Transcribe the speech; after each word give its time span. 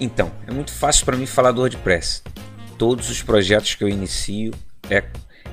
Então, 0.00 0.30
é 0.46 0.52
muito 0.52 0.72
fácil 0.72 1.04
para 1.04 1.16
mim 1.16 1.26
falar 1.26 1.52
do 1.52 1.60
WordPress. 1.60 2.22
Todos 2.76 3.10
os 3.10 3.22
projetos 3.22 3.74
que 3.74 3.82
eu 3.82 3.88
inicio 3.88 4.52
é, 4.88 5.02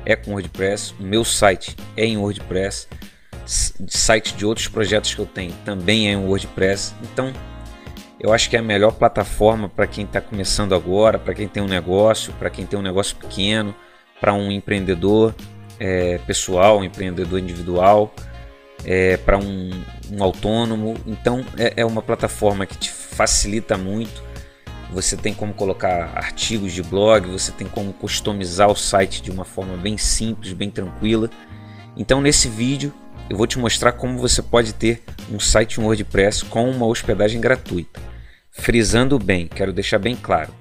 é 0.06 0.16
com 0.16 0.32
WordPress. 0.32 0.94
O 1.00 1.04
meu 1.04 1.26
site 1.26 1.76
é 1.98 2.06
em 2.06 2.18
WordPress. 2.18 2.88
Site 3.46 4.36
de 4.36 4.46
outros 4.46 4.68
projetos 4.68 5.14
que 5.14 5.20
eu 5.20 5.26
tenho 5.26 5.54
também 5.66 6.08
é 6.08 6.14
em 6.14 6.18
WordPress. 6.18 6.94
Então, 7.04 7.34
eu 8.20 8.34
acho 8.34 8.50
que 8.50 8.56
é 8.56 8.60
a 8.60 8.64
melhor 8.64 8.92
plataforma 8.94 9.68
para 9.68 9.88
quem 9.88 10.06
está 10.06 10.22
começando 10.22 10.74
agora, 10.74 11.20
para 11.20 11.34
quem 11.34 11.48
tem 11.48 11.62
um 11.62 11.68
negócio, 11.68 12.34
para 12.34 12.50
quem 12.50 12.66
tem 12.66 12.78
um 12.78 12.82
negócio 12.82 13.16
pequeno, 13.16 13.76
para 14.20 14.34
um 14.34 14.52
empreendedor 14.52 15.36
é, 15.80 16.18
pessoal, 16.20 16.80
um 16.80 16.84
empreendedor 16.84 17.40
individual, 17.40 18.14
é, 18.86 19.18
para 19.18 19.38
um, 19.38 19.70
um, 20.12 20.24
autônomo. 20.24 20.96
Então 21.06 21.46
é, 21.58 21.74
é 21.78 21.86
uma 21.86 22.02
plataforma 22.02 22.66
que 22.66 22.78
te 22.78 22.92
facilita 22.92 23.78
muito. 23.78 24.24
Você 24.96 25.18
tem 25.18 25.34
como 25.34 25.54
colocar 25.54 26.14
artigos 26.16 26.72
de 26.72 26.82
blog, 26.82 27.30
você 27.30 27.52
tem 27.52 27.68
como 27.68 27.92
customizar 27.92 28.70
o 28.70 28.76
site 28.78 29.22
de 29.22 29.30
uma 29.30 29.44
forma 29.44 29.76
bem 29.76 29.98
simples, 29.98 30.54
bem 30.54 30.72
tranquila. 30.72 31.30
Então 31.98 32.22
nesse 32.22 32.48
vídeo 32.48 32.94
eu 33.30 33.36
vou 33.36 33.46
te 33.46 33.60
mostrar 33.60 33.92
como 33.92 34.18
você 34.18 34.42
pode 34.42 34.72
ter 34.72 35.04
um 35.30 35.38
site 35.38 35.82
WordPress 35.82 36.46
com 36.46 36.72
uma 36.72 36.86
hospedagem 36.86 37.42
gratuita. 37.42 38.00
Frisando 38.50 39.20
bem, 39.20 39.48
quero 39.48 39.74
deixar 39.74 40.00
bem 40.00 40.16
claro. 40.16 40.54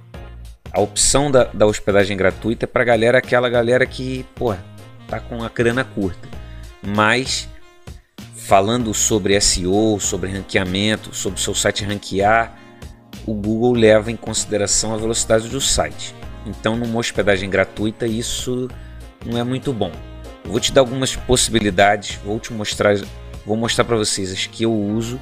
A 0.72 0.80
opção 0.80 1.30
da, 1.30 1.44
da 1.44 1.64
hospedagem 1.64 2.16
gratuita 2.16 2.64
é 2.64 2.66
para 2.66 2.82
galera, 2.82 3.18
aquela 3.18 3.48
galera 3.48 3.86
que, 3.86 4.26
pô, 4.34 4.52
tá 5.06 5.20
com 5.20 5.44
a 5.44 5.48
grana 5.48 5.84
curta. 5.84 6.28
Mas 6.82 7.48
falando 8.34 8.92
sobre 8.92 9.40
SEO, 9.40 10.00
sobre 10.00 10.32
ranqueamento, 10.32 11.14
sobre 11.14 11.40
seu 11.40 11.54
site 11.54 11.84
ranquear, 11.84 12.63
o 13.26 13.34
Google 13.34 13.72
leva 13.72 14.10
em 14.10 14.16
consideração 14.16 14.92
a 14.94 14.96
velocidade 14.96 15.48
do 15.48 15.60
site. 15.60 16.14
Então, 16.46 16.76
numa 16.76 16.98
hospedagem 16.98 17.48
gratuita, 17.48 18.06
isso 18.06 18.68
não 19.24 19.38
é 19.38 19.44
muito 19.44 19.72
bom. 19.72 19.90
Eu 20.44 20.50
vou 20.50 20.60
te 20.60 20.72
dar 20.72 20.82
algumas 20.82 21.16
possibilidades, 21.16 22.16
vou 22.16 22.38
te 22.38 22.52
mostrar, 22.52 22.96
vou 23.46 23.56
mostrar 23.56 23.84
para 23.84 23.96
vocês 23.96 24.30
as 24.30 24.46
que 24.46 24.64
eu 24.64 24.72
uso 24.72 25.20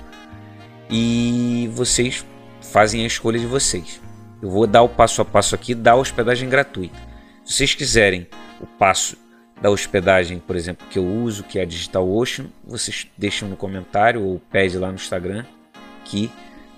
e 0.91 1.71
vocês 1.73 2.25
fazem 2.61 3.05
a 3.05 3.07
escolha 3.07 3.39
de 3.39 3.47
vocês. 3.47 4.01
Eu 4.43 4.51
vou 4.51 4.67
dar 4.67 4.83
o 4.83 4.89
passo 4.89 5.23
a 5.23 5.25
passo 5.25 5.55
aqui 5.55 5.75
da 5.75 5.95
hospedagem 5.95 6.49
gratuita. 6.49 6.97
Se 7.45 7.55
vocês 7.55 7.75
quiserem 7.75 8.27
o 8.61 8.67
passo 8.67 9.17
da 9.61 9.71
hospedagem, 9.71 10.41
por 10.41 10.57
exemplo, 10.57 10.87
que 10.91 10.99
eu 10.99 11.07
uso, 11.07 11.45
que 11.45 11.61
é 11.61 11.63
a 11.63 11.65
DigitalOcean, 11.65 12.47
vocês 12.65 13.07
deixam 13.17 13.49
no 13.49 13.57
comentário 13.57 14.21
ou 14.21 14.41
pede 14.51 14.77
lá 14.77 14.89
no 14.89 14.95
Instagram 14.95 15.45
que, 16.05 16.29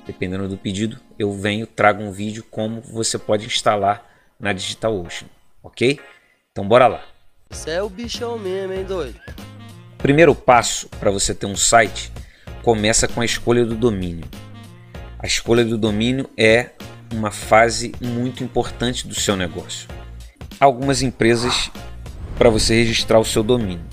dependendo 0.07 0.47
do 0.47 0.59
pedido, 0.59 1.01
eu 1.19 1.33
venho, 1.33 1.67
trago 1.67 2.03
um 2.03 2.11
vídeo 2.11 2.45
como 2.51 2.81
você 2.81 3.19
pode 3.19 3.47
instalar 3.47 4.05
na 4.39 4.53
DigitalOcean, 4.53 5.29
ok? 5.63 5.99
Então 6.53 6.67
bora 6.67 6.87
lá. 6.87 7.05
Você 7.51 7.71
é 7.71 7.83
o 7.83 7.89
bichão 7.89 8.39
mesmo, 8.39 8.73
hein, 8.73 8.85
doido? 8.85 9.21
Primeiro 9.99 10.35
passo 10.35 10.89
para 11.01 11.11
você 11.11 11.35
ter 11.35 11.47
um 11.47 11.57
site 11.57 12.13
começa 12.63 13.07
com 13.07 13.21
a 13.21 13.25
escolha 13.25 13.65
do 13.65 13.75
domínio. 13.75 14.25
A 15.19 15.27
escolha 15.27 15.65
do 15.65 15.79
domínio 15.79 16.29
é 16.37 16.71
uma 17.13 17.31
fase 17.31 17.93
muito 18.01 18.43
importante 18.43 19.07
do 19.07 19.15
seu 19.15 19.37
negócio. 19.37 19.89
Algumas 20.59 21.03
empresas 21.03 21.71
para 22.37 22.51
você 22.51 22.75
registrar 22.75 23.19
o 23.19 23.25
seu 23.25 23.43
domínio. 23.43 23.85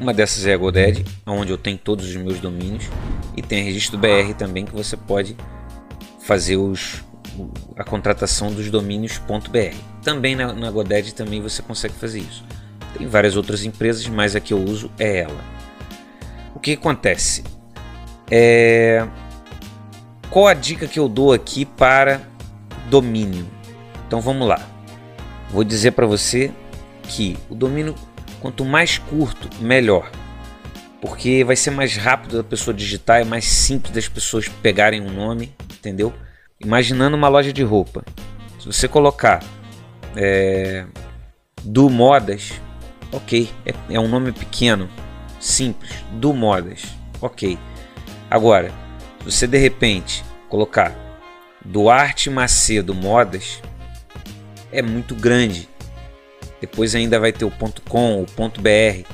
Uma 0.00 0.12
dessas 0.12 0.46
é 0.46 0.52
a 0.52 0.56
GoDaddy, 0.56 1.04
onde 1.26 1.52
eu 1.52 1.58
tenho 1.58 1.78
todos 1.78 2.08
os 2.08 2.16
meus 2.16 2.40
domínios, 2.40 2.84
e 3.36 3.42
tem 3.42 3.62
a 3.62 3.64
Registro 3.64 3.96
BR 3.96 4.34
também 4.36 4.64
que 4.64 4.74
você 4.74 4.96
pode 4.96 5.36
fazer 6.24 6.56
os, 6.56 7.04
a 7.76 7.84
contratação 7.84 8.50
dos 8.50 8.70
domínios.br. 8.70 9.76
Também 10.02 10.34
na, 10.34 10.52
na 10.54 10.70
GoDaddy 10.70 11.14
também 11.14 11.40
você 11.40 11.62
consegue 11.62 11.94
fazer 11.94 12.20
isso. 12.20 12.44
Tem 12.96 13.06
várias 13.06 13.36
outras 13.36 13.62
empresas, 13.62 14.06
mas 14.06 14.34
a 14.34 14.40
que 14.40 14.54
eu 14.54 14.58
uso 14.58 14.90
é 14.98 15.20
ela. 15.20 15.44
O 16.54 16.58
que 16.58 16.72
acontece? 16.72 17.44
É... 18.30 19.06
Qual 20.30 20.46
a 20.46 20.54
dica 20.54 20.86
que 20.86 20.98
eu 20.98 21.08
dou 21.08 21.32
aqui 21.32 21.66
para 21.66 22.22
domínio? 22.88 23.46
Então 24.06 24.20
vamos 24.20 24.48
lá. 24.48 24.66
Vou 25.50 25.62
dizer 25.62 25.90
para 25.90 26.06
você 26.06 26.50
que 27.02 27.36
o 27.50 27.54
domínio, 27.54 27.94
quanto 28.40 28.64
mais 28.64 28.96
curto, 28.96 29.48
melhor. 29.60 30.10
Porque 31.02 31.44
vai 31.44 31.54
ser 31.54 31.70
mais 31.70 31.96
rápido 31.98 32.38
da 32.38 32.44
pessoa 32.44 32.72
digitar, 32.72 33.20
é 33.20 33.24
mais 33.24 33.44
simples 33.44 33.92
das 33.92 34.08
pessoas 34.08 34.48
pegarem 34.48 35.02
um 35.02 35.10
nome, 35.12 35.54
entendeu? 35.84 36.12
Imaginando 36.58 37.16
uma 37.16 37.28
loja 37.28 37.52
de 37.52 37.62
roupa. 37.62 38.02
Se 38.58 38.66
você 38.66 38.88
colocar 38.88 39.44
é, 40.16 40.86
do 41.62 41.90
modas, 41.90 42.52
ok, 43.12 43.50
é, 43.66 43.74
é 43.94 44.00
um 44.00 44.08
nome 44.08 44.32
pequeno, 44.32 44.88
simples, 45.38 45.92
do 46.12 46.32
modas, 46.32 46.82
ok. 47.20 47.58
Agora, 48.30 48.70
se 49.18 49.24
você 49.30 49.46
de 49.46 49.58
repente 49.58 50.24
colocar 50.48 50.94
Duarte 51.62 52.30
Macedo 52.30 52.94
Modas, 52.94 53.60
é 54.72 54.80
muito 54.80 55.14
grande. 55.14 55.68
Depois 56.60 56.94
ainda 56.94 57.20
vai 57.20 57.32
ter 57.32 57.44
o 57.44 57.52
.com, 57.88 58.22
o 58.22 58.26
.br. 58.26 59.06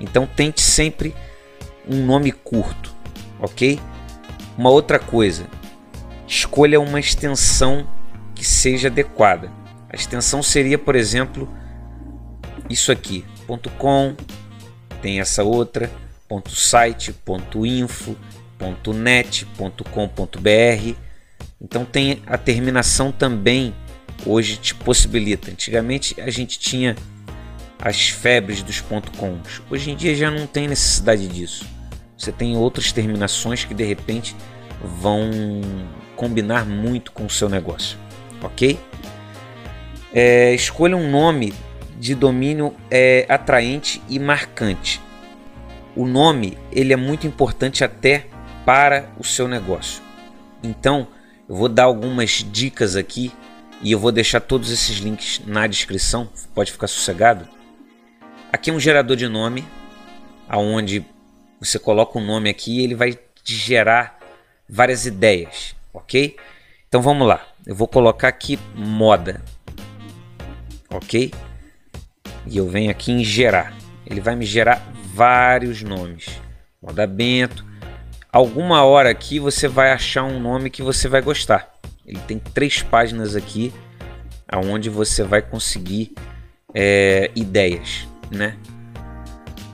Então 0.00 0.26
tente 0.26 0.62
sempre 0.62 1.14
um 1.86 2.04
nome 2.04 2.32
curto, 2.32 2.94
ok? 3.40 3.78
Uma 4.56 4.70
outra 4.70 4.98
coisa, 4.98 5.46
escolha 6.28 6.80
uma 6.80 7.00
extensão 7.00 7.88
que 8.34 8.44
seja 8.44 8.88
adequada. 8.88 9.50
A 9.90 9.96
extensão 9.96 10.42
seria, 10.42 10.78
por 10.78 10.94
exemplo, 10.94 11.52
isso 12.68 12.92
aqui, 12.92 13.24
.com, 13.78 14.14
tem 15.00 15.20
essa 15.20 15.42
outra, 15.42 15.90
.site, 16.46 17.14
.info, 17.64 18.16
.net, 18.94 19.46
.com.br. 19.90 20.94
Então 21.60 21.84
tem 21.84 22.22
a 22.26 22.36
terminação 22.36 23.10
também 23.10 23.74
hoje 24.26 24.56
te 24.58 24.74
possibilita. 24.74 25.50
Antigamente 25.50 26.20
a 26.20 26.30
gente 26.30 26.58
tinha 26.58 26.94
as 27.78 28.08
febres 28.10 28.62
dos 28.62 28.80
.coms. 28.80 29.62
Hoje 29.70 29.90
em 29.90 29.96
dia 29.96 30.14
já 30.14 30.30
não 30.30 30.46
tem 30.46 30.68
necessidade 30.68 31.26
disso. 31.26 31.66
Você 32.16 32.32
tem 32.32 32.56
outras 32.56 32.92
terminações 32.92 33.64
que 33.64 33.72
de 33.72 33.84
repente 33.84 34.36
vão 35.00 35.30
combinar 36.18 36.66
muito 36.66 37.12
com 37.12 37.24
o 37.24 37.30
seu 37.30 37.48
negócio, 37.48 37.96
ok? 38.42 38.76
É, 40.12 40.52
escolha 40.52 40.96
um 40.96 41.08
nome 41.08 41.54
de 41.96 42.12
domínio 42.12 42.74
é, 42.90 43.24
atraente 43.28 44.02
e 44.08 44.18
marcante. 44.18 45.00
O 45.94 46.04
nome 46.04 46.58
ele 46.72 46.92
é 46.92 46.96
muito 46.96 47.24
importante 47.24 47.84
até 47.84 48.26
para 48.66 49.08
o 49.16 49.22
seu 49.22 49.46
negócio. 49.46 50.02
Então 50.60 51.06
eu 51.48 51.54
vou 51.54 51.68
dar 51.68 51.84
algumas 51.84 52.44
dicas 52.50 52.96
aqui 52.96 53.32
e 53.80 53.92
eu 53.92 53.98
vou 54.00 54.10
deixar 54.10 54.40
todos 54.40 54.72
esses 54.72 54.98
links 54.98 55.40
na 55.46 55.68
descrição. 55.68 56.28
Pode 56.52 56.72
ficar 56.72 56.88
sossegado. 56.88 57.46
Aqui 58.52 58.70
é 58.70 58.72
um 58.72 58.80
gerador 58.80 59.16
de 59.16 59.28
nome, 59.28 59.64
aonde 60.48 61.06
você 61.60 61.78
coloca 61.78 62.18
o 62.18 62.20
um 62.20 62.26
nome 62.26 62.50
aqui 62.50 62.80
e 62.80 62.84
ele 62.84 62.96
vai 62.96 63.12
te 63.12 63.54
gerar 63.54 64.18
várias 64.68 65.06
ideias, 65.06 65.77
ok? 65.92 66.36
Então 66.88 67.02
vamos 67.02 67.26
lá. 67.26 67.46
Eu 67.66 67.74
vou 67.74 67.88
colocar 67.88 68.28
aqui 68.28 68.58
moda, 68.74 69.42
ok? 70.90 71.30
e 72.50 72.56
eu 72.56 72.68
venho 72.68 72.90
aqui 72.90 73.12
em 73.12 73.22
gerar. 73.22 73.74
Ele 74.06 74.20
vai 74.20 74.34
me 74.34 74.44
gerar 74.44 74.82
vários 75.14 75.82
nomes. 75.82 76.40
Moda 76.82 77.06
Bento. 77.06 77.64
Alguma 78.32 78.84
hora 78.84 79.10
aqui 79.10 79.38
você 79.38 79.68
vai 79.68 79.92
achar 79.92 80.24
um 80.24 80.40
nome 80.40 80.70
que 80.70 80.82
você 80.82 81.08
vai 81.08 81.20
gostar. 81.20 81.74
Ele 82.06 82.18
tem 82.20 82.38
três 82.38 82.82
páginas 82.82 83.36
aqui 83.36 83.72
aonde 84.46 84.88
você 84.88 85.22
vai 85.22 85.42
conseguir 85.42 86.14
é, 86.74 87.30
ideias, 87.34 88.08
né? 88.30 88.56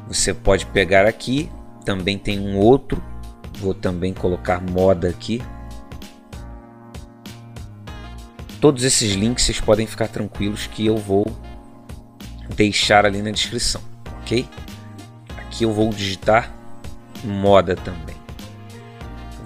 Você 0.08 0.34
pode 0.34 0.66
pegar 0.66 1.06
aqui, 1.06 1.50
também 1.84 2.18
tem 2.18 2.40
um 2.40 2.58
outro, 2.58 3.02
vou 3.58 3.72
também 3.72 4.12
colocar 4.12 4.60
moda 4.60 5.08
aqui. 5.08 5.40
Todos 8.64 8.82
esses 8.82 9.12
links 9.12 9.44
vocês 9.44 9.60
podem 9.60 9.86
ficar 9.86 10.08
tranquilos 10.08 10.66
que 10.66 10.86
eu 10.86 10.96
vou 10.96 11.26
deixar 12.56 13.04
ali 13.04 13.20
na 13.20 13.30
descrição, 13.30 13.82
ok? 14.22 14.48
Aqui 15.36 15.64
eu 15.64 15.70
vou 15.70 15.90
digitar 15.90 16.50
moda 17.22 17.76
também. 17.76 18.16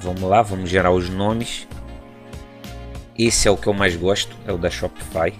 Vamos 0.01 0.23
lá, 0.23 0.41
vamos 0.41 0.71
gerar 0.71 0.93
os 0.93 1.11
nomes. 1.11 1.67
Esse 3.19 3.49
é 3.49 3.51
o 3.51 3.57
que 3.57 3.67
eu 3.67 3.75
mais 3.75 3.97
gosto, 3.97 4.37
é 4.47 4.53
o 4.53 4.57
da 4.57 4.71
Shopify. 4.71 5.35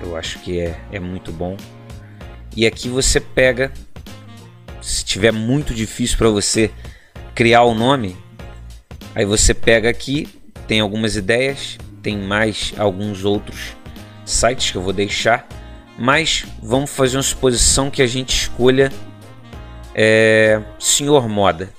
Eu 0.00 0.16
acho 0.16 0.38
que 0.38 0.60
é, 0.60 0.80
é 0.92 1.00
muito 1.00 1.32
bom. 1.32 1.56
E 2.54 2.68
aqui 2.68 2.88
você 2.88 3.18
pega, 3.18 3.72
se 4.80 5.04
tiver 5.04 5.32
muito 5.32 5.74
difícil 5.74 6.16
para 6.18 6.28
você 6.28 6.70
criar 7.34 7.64
o 7.64 7.74
nome, 7.74 8.16
aí 9.12 9.24
você 9.24 9.52
pega 9.52 9.90
aqui, 9.90 10.28
tem 10.68 10.78
algumas 10.78 11.16
ideias, 11.16 11.78
tem 12.02 12.16
mais 12.16 12.72
alguns 12.78 13.24
outros 13.24 13.76
sites 14.24 14.70
que 14.70 14.76
eu 14.76 14.82
vou 14.82 14.92
deixar, 14.92 15.46
mas 15.98 16.44
vamos 16.62 16.90
fazer 16.90 17.16
uma 17.16 17.22
suposição 17.22 17.90
que 17.90 18.02
a 18.02 18.06
gente 18.06 18.30
escolha 18.30 18.92
é, 19.94 20.62
Senhor 20.78 21.28
Moda. 21.28 21.70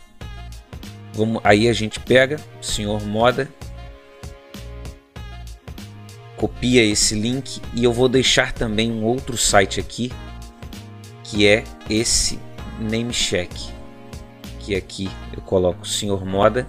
Vamos, 1.14 1.42
aí 1.44 1.68
a 1.68 1.74
gente 1.74 2.00
pega 2.00 2.40
Senhor 2.62 3.02
Moda, 3.06 3.50
copia 6.36 6.84
esse 6.84 7.16
link 7.16 7.62
e 7.74 7.84
eu 7.84 7.94
vou 7.94 8.08
deixar 8.08 8.54
também 8.54 8.92
um 8.92 9.04
outro 9.04 9.38
site 9.38 9.80
aqui 9.80 10.12
que 11.24 11.46
é 11.46 11.64
esse 11.90 12.40
Namecheck 12.80 13.80
que 14.60 14.76
aqui 14.76 15.10
eu 15.34 15.42
coloco 15.42 15.88
Senhor 15.88 16.24
Moda 16.26 16.68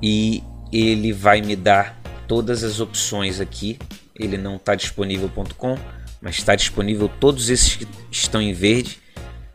e 0.00 0.44
ele 0.72 1.12
vai 1.12 1.40
me 1.40 1.56
dar 1.56 2.00
todas 2.26 2.62
as 2.62 2.80
opções 2.80 3.40
aqui. 3.40 3.78
Ele 4.14 4.36
não 4.36 4.56
está 4.56 4.74
disponível.com, 4.74 5.78
mas 6.20 6.36
está 6.36 6.54
disponível 6.54 7.08
todos 7.20 7.48
esses 7.48 7.76
que 7.76 7.86
estão 8.10 8.40
em 8.40 8.52
verde, 8.52 8.98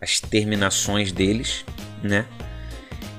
as 0.01 0.19
terminações 0.19 1.12
deles, 1.12 1.63
né? 2.03 2.25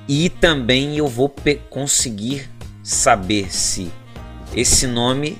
E 0.09 0.29
também 0.29 0.97
eu 0.97 1.09
vou 1.09 1.35
conseguir 1.69 2.49
saber 2.83 3.53
se 3.53 3.91
esse 4.55 4.87
nome, 4.87 5.37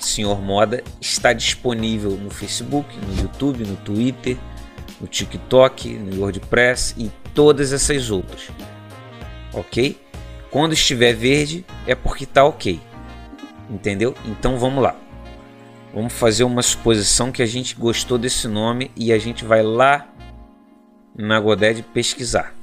Senhor 0.00 0.40
Moda, 0.40 0.82
está 1.00 1.32
disponível 1.32 2.12
no 2.12 2.30
Facebook, 2.30 2.88
no 2.96 3.22
YouTube, 3.22 3.64
no 3.64 3.76
Twitter, 3.76 4.36
no 5.00 5.06
TikTok, 5.06 5.94
no 5.94 6.20
WordPress 6.20 6.94
e 6.96 7.10
todas 7.34 7.72
essas 7.72 8.10
outras. 8.10 8.48
Ok? 9.52 9.96
Quando 10.50 10.72
estiver 10.72 11.14
verde 11.14 11.64
é 11.86 11.94
porque 11.94 12.24
está 12.24 12.44
ok. 12.44 12.80
Entendeu? 13.70 14.14
Então 14.24 14.58
vamos 14.58 14.82
lá. 14.82 14.96
Vamos 15.92 16.12
fazer 16.12 16.44
uma 16.44 16.62
suposição 16.62 17.32
que 17.32 17.42
a 17.42 17.46
gente 17.46 17.74
gostou 17.74 18.18
desse 18.18 18.46
nome 18.46 18.90
e 18.96 19.12
a 19.12 19.18
gente 19.18 19.44
vai 19.44 19.62
lá 19.62 20.06
na 21.16 21.40
Godad 21.40 21.82
pesquisar. 21.92 22.54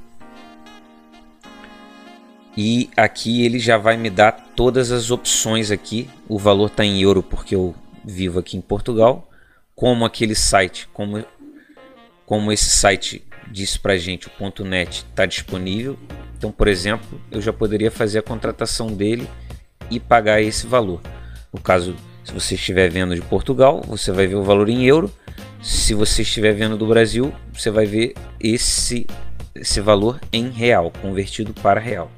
E 2.56 2.88
aqui 2.96 3.44
ele 3.44 3.58
já 3.58 3.76
vai 3.76 3.96
me 3.96 4.08
dar 4.08 4.32
todas 4.32 4.90
as 4.90 5.10
opções 5.10 5.70
aqui. 5.70 6.08
O 6.26 6.38
valor 6.38 6.68
está 6.68 6.84
em 6.84 7.02
euro 7.02 7.22
porque 7.22 7.54
eu 7.54 7.74
vivo 8.02 8.38
aqui 8.38 8.56
em 8.56 8.62
Portugal. 8.62 9.28
Como 9.74 10.06
aquele 10.06 10.34
site, 10.34 10.88
como, 10.92 11.22
como 12.24 12.50
esse 12.50 12.70
site 12.70 13.22
disse 13.50 13.78
para 13.78 13.98
gente, 13.98 14.28
o 14.28 14.64
.net 14.64 15.04
está 15.10 15.26
disponível. 15.26 15.98
Então, 16.36 16.52
por 16.52 16.68
exemplo, 16.68 17.20
eu 17.30 17.40
já 17.40 17.52
poderia 17.52 17.90
fazer 17.90 18.18
a 18.18 18.22
contratação 18.22 18.88
dele 18.88 19.28
e 19.90 19.98
pagar 19.98 20.40
esse 20.42 20.66
valor. 20.66 21.00
No 21.52 21.60
caso, 21.60 21.96
se 22.24 22.32
você 22.32 22.54
estiver 22.54 22.90
vendo 22.90 23.14
de 23.14 23.22
Portugal, 23.22 23.82
você 23.86 24.12
vai 24.12 24.26
ver 24.26 24.34
o 24.34 24.42
valor 24.42 24.68
em 24.68 24.84
euro. 24.84 25.10
Se 25.62 25.94
você 25.94 26.22
estiver 26.22 26.52
vendo 26.52 26.76
do 26.76 26.86
Brasil, 26.86 27.32
você 27.52 27.70
vai 27.70 27.86
ver 27.86 28.14
esse, 28.38 29.06
esse 29.54 29.80
valor 29.80 30.20
em 30.32 30.50
real, 30.50 30.92
convertido 31.00 31.54
para 31.54 31.80
real. 31.80 32.10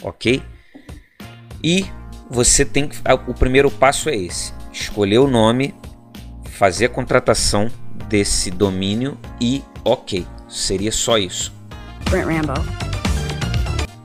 Ok? 0.00 0.42
E 1.62 1.84
você 2.30 2.64
tem 2.64 2.88
que. 2.88 2.96
O 3.28 3.34
primeiro 3.34 3.70
passo 3.70 4.08
é 4.08 4.16
esse: 4.16 4.52
escolher 4.72 5.18
o 5.18 5.28
nome, 5.28 5.74
fazer 6.44 6.86
a 6.86 6.88
contratação 6.88 7.70
desse 8.08 8.50
domínio 8.50 9.18
e 9.40 9.62
ok. 9.84 10.26
Seria 10.48 10.92
só 10.92 11.18
isso. 11.18 11.52
Brent 12.10 12.26
Rambo. 12.26 12.91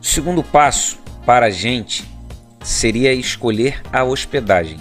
O 0.08 0.10
segundo 0.10 0.42
passo 0.42 0.98
para 1.26 1.48
a 1.48 1.50
gente 1.50 2.10
seria 2.64 3.14
escolher 3.14 3.82
a 3.92 4.06
hospedagem. 4.06 4.80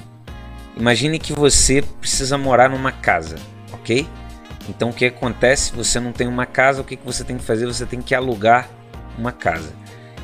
Imagine 0.76 1.18
que 1.18 1.32
você 1.32 1.82
precisa 1.82 2.38
morar 2.38 2.70
numa 2.70 2.92
casa, 2.92 3.34
ok? 3.72 4.06
Então 4.68 4.90
o 4.90 4.92
que 4.92 5.04
acontece? 5.04 5.74
Você 5.74 5.98
não 5.98 6.12
tem 6.12 6.28
uma 6.28 6.46
casa, 6.46 6.80
o 6.80 6.84
que 6.84 6.96
você 7.04 7.24
tem 7.24 7.36
que 7.36 7.42
fazer? 7.42 7.66
Você 7.66 7.84
tem 7.84 8.00
que 8.00 8.14
alugar 8.14 8.70
uma 9.18 9.32
casa. 9.32 9.74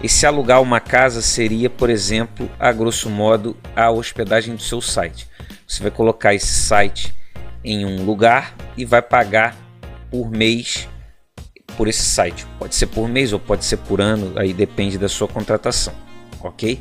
Esse 0.00 0.24
alugar 0.24 0.62
uma 0.62 0.78
casa 0.78 1.20
seria, 1.20 1.68
por 1.68 1.90
exemplo, 1.90 2.48
a 2.56 2.70
grosso 2.70 3.10
modo, 3.10 3.56
a 3.74 3.90
hospedagem 3.90 4.54
do 4.54 4.62
seu 4.62 4.80
site. 4.80 5.26
Você 5.66 5.82
vai 5.82 5.90
colocar 5.90 6.32
esse 6.32 6.46
site 6.46 7.12
em 7.64 7.84
um 7.84 8.04
lugar 8.04 8.54
e 8.76 8.84
vai 8.84 9.02
pagar 9.02 9.56
por 10.12 10.30
mês 10.30 10.88
por 11.76 11.88
esse 11.88 12.02
site. 12.02 12.46
Pode 12.58 12.74
ser 12.74 12.86
por 12.86 13.08
mês 13.08 13.32
ou 13.32 13.38
pode 13.38 13.64
ser 13.64 13.78
por 13.78 14.00
ano, 14.00 14.38
aí 14.38 14.52
depende 14.52 14.98
da 14.98 15.08
sua 15.08 15.28
contratação, 15.28 15.94
ok? 16.40 16.80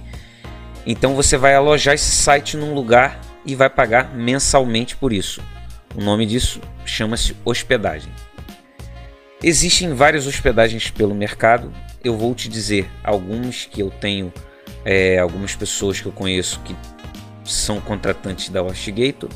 Então 0.85 1.15
você 1.15 1.37
vai 1.37 1.53
alojar 1.55 1.93
esse 1.93 2.11
site 2.11 2.57
num 2.57 2.73
lugar 2.73 3.19
e 3.45 3.55
vai 3.55 3.69
pagar 3.69 4.15
mensalmente 4.15 4.95
por 4.95 5.13
isso. 5.13 5.41
O 5.95 6.01
nome 6.01 6.25
disso 6.25 6.61
chama-se 6.85 7.35
hospedagem. 7.43 8.11
Existem 9.43 9.93
várias 9.93 10.27
hospedagens 10.27 10.89
pelo 10.89 11.15
mercado. 11.15 11.71
Eu 12.03 12.17
vou 12.17 12.33
te 12.33 12.47
dizer 12.47 12.89
alguns 13.03 13.65
que 13.65 13.81
eu 13.81 13.89
tenho, 13.89 14.31
é, 14.85 15.19
algumas 15.19 15.55
pessoas 15.55 15.99
que 15.99 16.05
eu 16.05 16.11
conheço 16.11 16.59
que 16.61 16.75
são 17.43 17.81
contratantes 17.81 18.49
da 18.49 18.61
HostGator. 18.61 19.29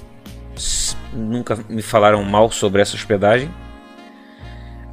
Nunca 1.14 1.58
me 1.70 1.82
falaram 1.82 2.24
mal 2.24 2.52
sobre 2.52 2.82
essa 2.82 2.96
hospedagem 2.96 3.52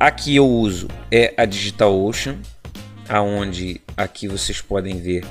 Aqui 0.03 0.35
eu 0.35 0.49
uso 0.49 0.89
é 1.13 1.33
a 1.37 1.45
DigitalOcean, 1.45 2.37
aonde 3.09 3.81
aqui 3.97 4.27
vocês 4.27 4.61
podem 4.61 5.01
ver 5.01 5.25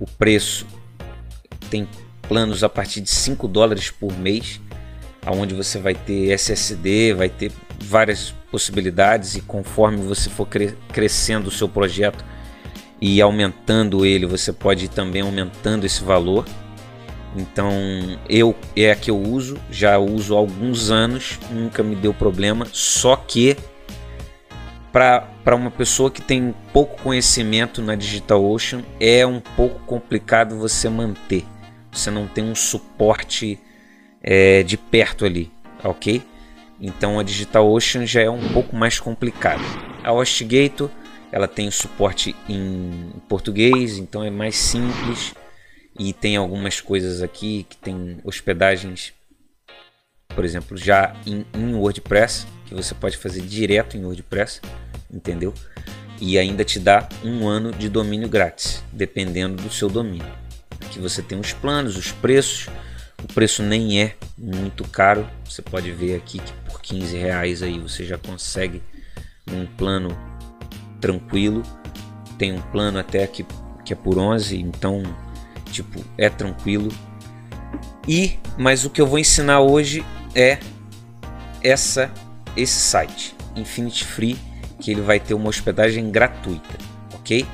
o 0.00 0.04
preço. 0.04 0.66
Tem 1.70 1.88
planos 2.26 2.64
a 2.64 2.68
partir 2.68 3.00
de 3.00 3.10
5 3.10 3.46
dólares 3.46 3.92
por 3.92 4.12
mês, 4.18 4.60
aonde 5.24 5.54
você 5.54 5.78
vai 5.78 5.94
ter 5.94 6.32
SSD, 6.32 7.14
vai 7.14 7.28
ter 7.28 7.52
várias 7.84 8.34
possibilidades 8.50 9.36
e 9.36 9.40
conforme 9.40 9.98
você 9.98 10.28
for 10.28 10.48
cre 10.48 10.76
crescendo 10.92 11.46
o 11.46 11.52
seu 11.52 11.68
projeto 11.68 12.24
e 13.00 13.22
aumentando 13.22 14.04
ele, 14.04 14.26
você 14.26 14.52
pode 14.52 14.86
ir 14.86 14.88
também 14.88 15.22
aumentando 15.22 15.86
esse 15.86 16.02
valor. 16.02 16.44
Então 17.36 17.70
eu 18.28 18.56
é 18.74 18.90
a 18.90 18.96
que 18.96 19.12
eu 19.12 19.22
uso, 19.22 19.56
já 19.70 19.96
uso 19.98 20.34
há 20.34 20.38
alguns 20.38 20.90
anos, 20.90 21.38
nunca 21.48 21.80
me 21.80 21.94
deu 21.94 22.12
problema, 22.12 22.66
só 22.72 23.14
que 23.14 23.56
para 24.94 25.56
uma 25.56 25.72
pessoa 25.72 26.08
que 26.08 26.22
tem 26.22 26.54
pouco 26.72 27.02
conhecimento 27.02 27.82
na 27.82 27.96
DigitalOcean 27.96 28.84
é 29.00 29.26
um 29.26 29.40
pouco 29.40 29.80
complicado 29.80 30.56
você 30.56 30.88
manter. 30.88 31.44
Você 31.90 32.12
não 32.12 32.28
tem 32.28 32.44
um 32.44 32.54
suporte 32.54 33.58
é, 34.22 34.62
de 34.62 34.76
perto 34.76 35.24
ali, 35.24 35.50
ok? 35.82 36.22
Então 36.80 37.18
a 37.18 37.24
DigitalOcean 37.24 38.06
já 38.06 38.22
é 38.22 38.30
um 38.30 38.52
pouco 38.52 38.76
mais 38.76 39.00
complicado. 39.00 39.64
A 40.04 40.12
HostGator 40.12 40.88
ela 41.32 41.48
tem 41.48 41.68
suporte 41.72 42.36
em 42.48 43.10
português, 43.28 43.98
então 43.98 44.22
é 44.22 44.30
mais 44.30 44.54
simples 44.54 45.34
e 45.98 46.12
tem 46.12 46.36
algumas 46.36 46.80
coisas 46.80 47.20
aqui 47.20 47.66
que 47.68 47.76
tem 47.76 48.18
hospedagens, 48.22 49.12
por 50.28 50.44
exemplo, 50.44 50.76
já 50.76 51.16
em, 51.26 51.44
em 51.52 51.74
WordPress 51.74 52.46
que 52.64 52.74
você 52.74 52.94
pode 52.94 53.16
fazer 53.16 53.40
direto 53.40 53.96
em 53.96 54.04
WordPress 54.04 54.60
entendeu? 55.14 55.54
E 56.20 56.38
ainda 56.38 56.64
te 56.64 56.78
dá 56.78 57.08
um 57.22 57.46
ano 57.46 57.72
de 57.72 57.88
domínio 57.88 58.28
grátis, 58.28 58.82
dependendo 58.92 59.62
do 59.62 59.70
seu 59.70 59.88
domínio. 59.88 60.32
Aqui 60.84 60.98
você 60.98 61.22
tem 61.22 61.38
os 61.38 61.52
planos, 61.52 61.96
os 61.96 62.12
preços. 62.12 62.68
O 63.22 63.32
preço 63.32 63.62
nem 63.62 64.02
é 64.02 64.16
muito 64.36 64.84
caro. 64.84 65.28
Você 65.44 65.62
pode 65.62 65.90
ver 65.92 66.16
aqui 66.16 66.38
que 66.38 66.52
por 66.68 66.80
15 66.80 67.16
reais 67.16 67.62
aí 67.62 67.78
você 67.78 68.04
já 68.04 68.18
consegue 68.18 68.82
um 69.50 69.66
plano 69.66 70.16
tranquilo. 71.00 71.62
Tem 72.38 72.52
um 72.52 72.60
plano 72.60 72.98
até 72.98 73.26
que, 73.26 73.44
que 73.84 73.92
é 73.92 73.96
por 73.96 74.18
11, 74.18 74.58
então 74.58 75.02
tipo 75.70 76.04
é 76.16 76.28
tranquilo. 76.28 76.92
E 78.06 78.38
mas 78.56 78.84
o 78.84 78.90
que 78.90 79.00
eu 79.00 79.06
vou 79.06 79.18
ensinar 79.18 79.60
hoje 79.60 80.04
é 80.34 80.58
essa 81.62 82.12
esse 82.56 82.78
site 82.78 83.34
Infinity 83.56 84.04
Free 84.04 84.38
que 84.84 84.90
ele 84.90 85.00
vai 85.00 85.18
ter 85.18 85.32
uma 85.32 85.48
hospedagem 85.48 86.10
gratuita, 86.10 86.76
ok? 87.14 87.46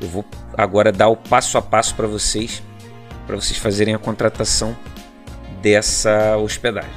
Eu 0.00 0.08
vou 0.08 0.24
agora 0.58 0.90
dar 0.90 1.06
o 1.06 1.16
passo 1.16 1.56
a 1.56 1.62
passo 1.62 1.94
para 1.94 2.08
vocês, 2.08 2.60
para 3.24 3.36
vocês 3.36 3.56
fazerem 3.56 3.94
a 3.94 3.98
contratação 3.98 4.76
dessa 5.62 6.36
hospedagem. 6.36 6.90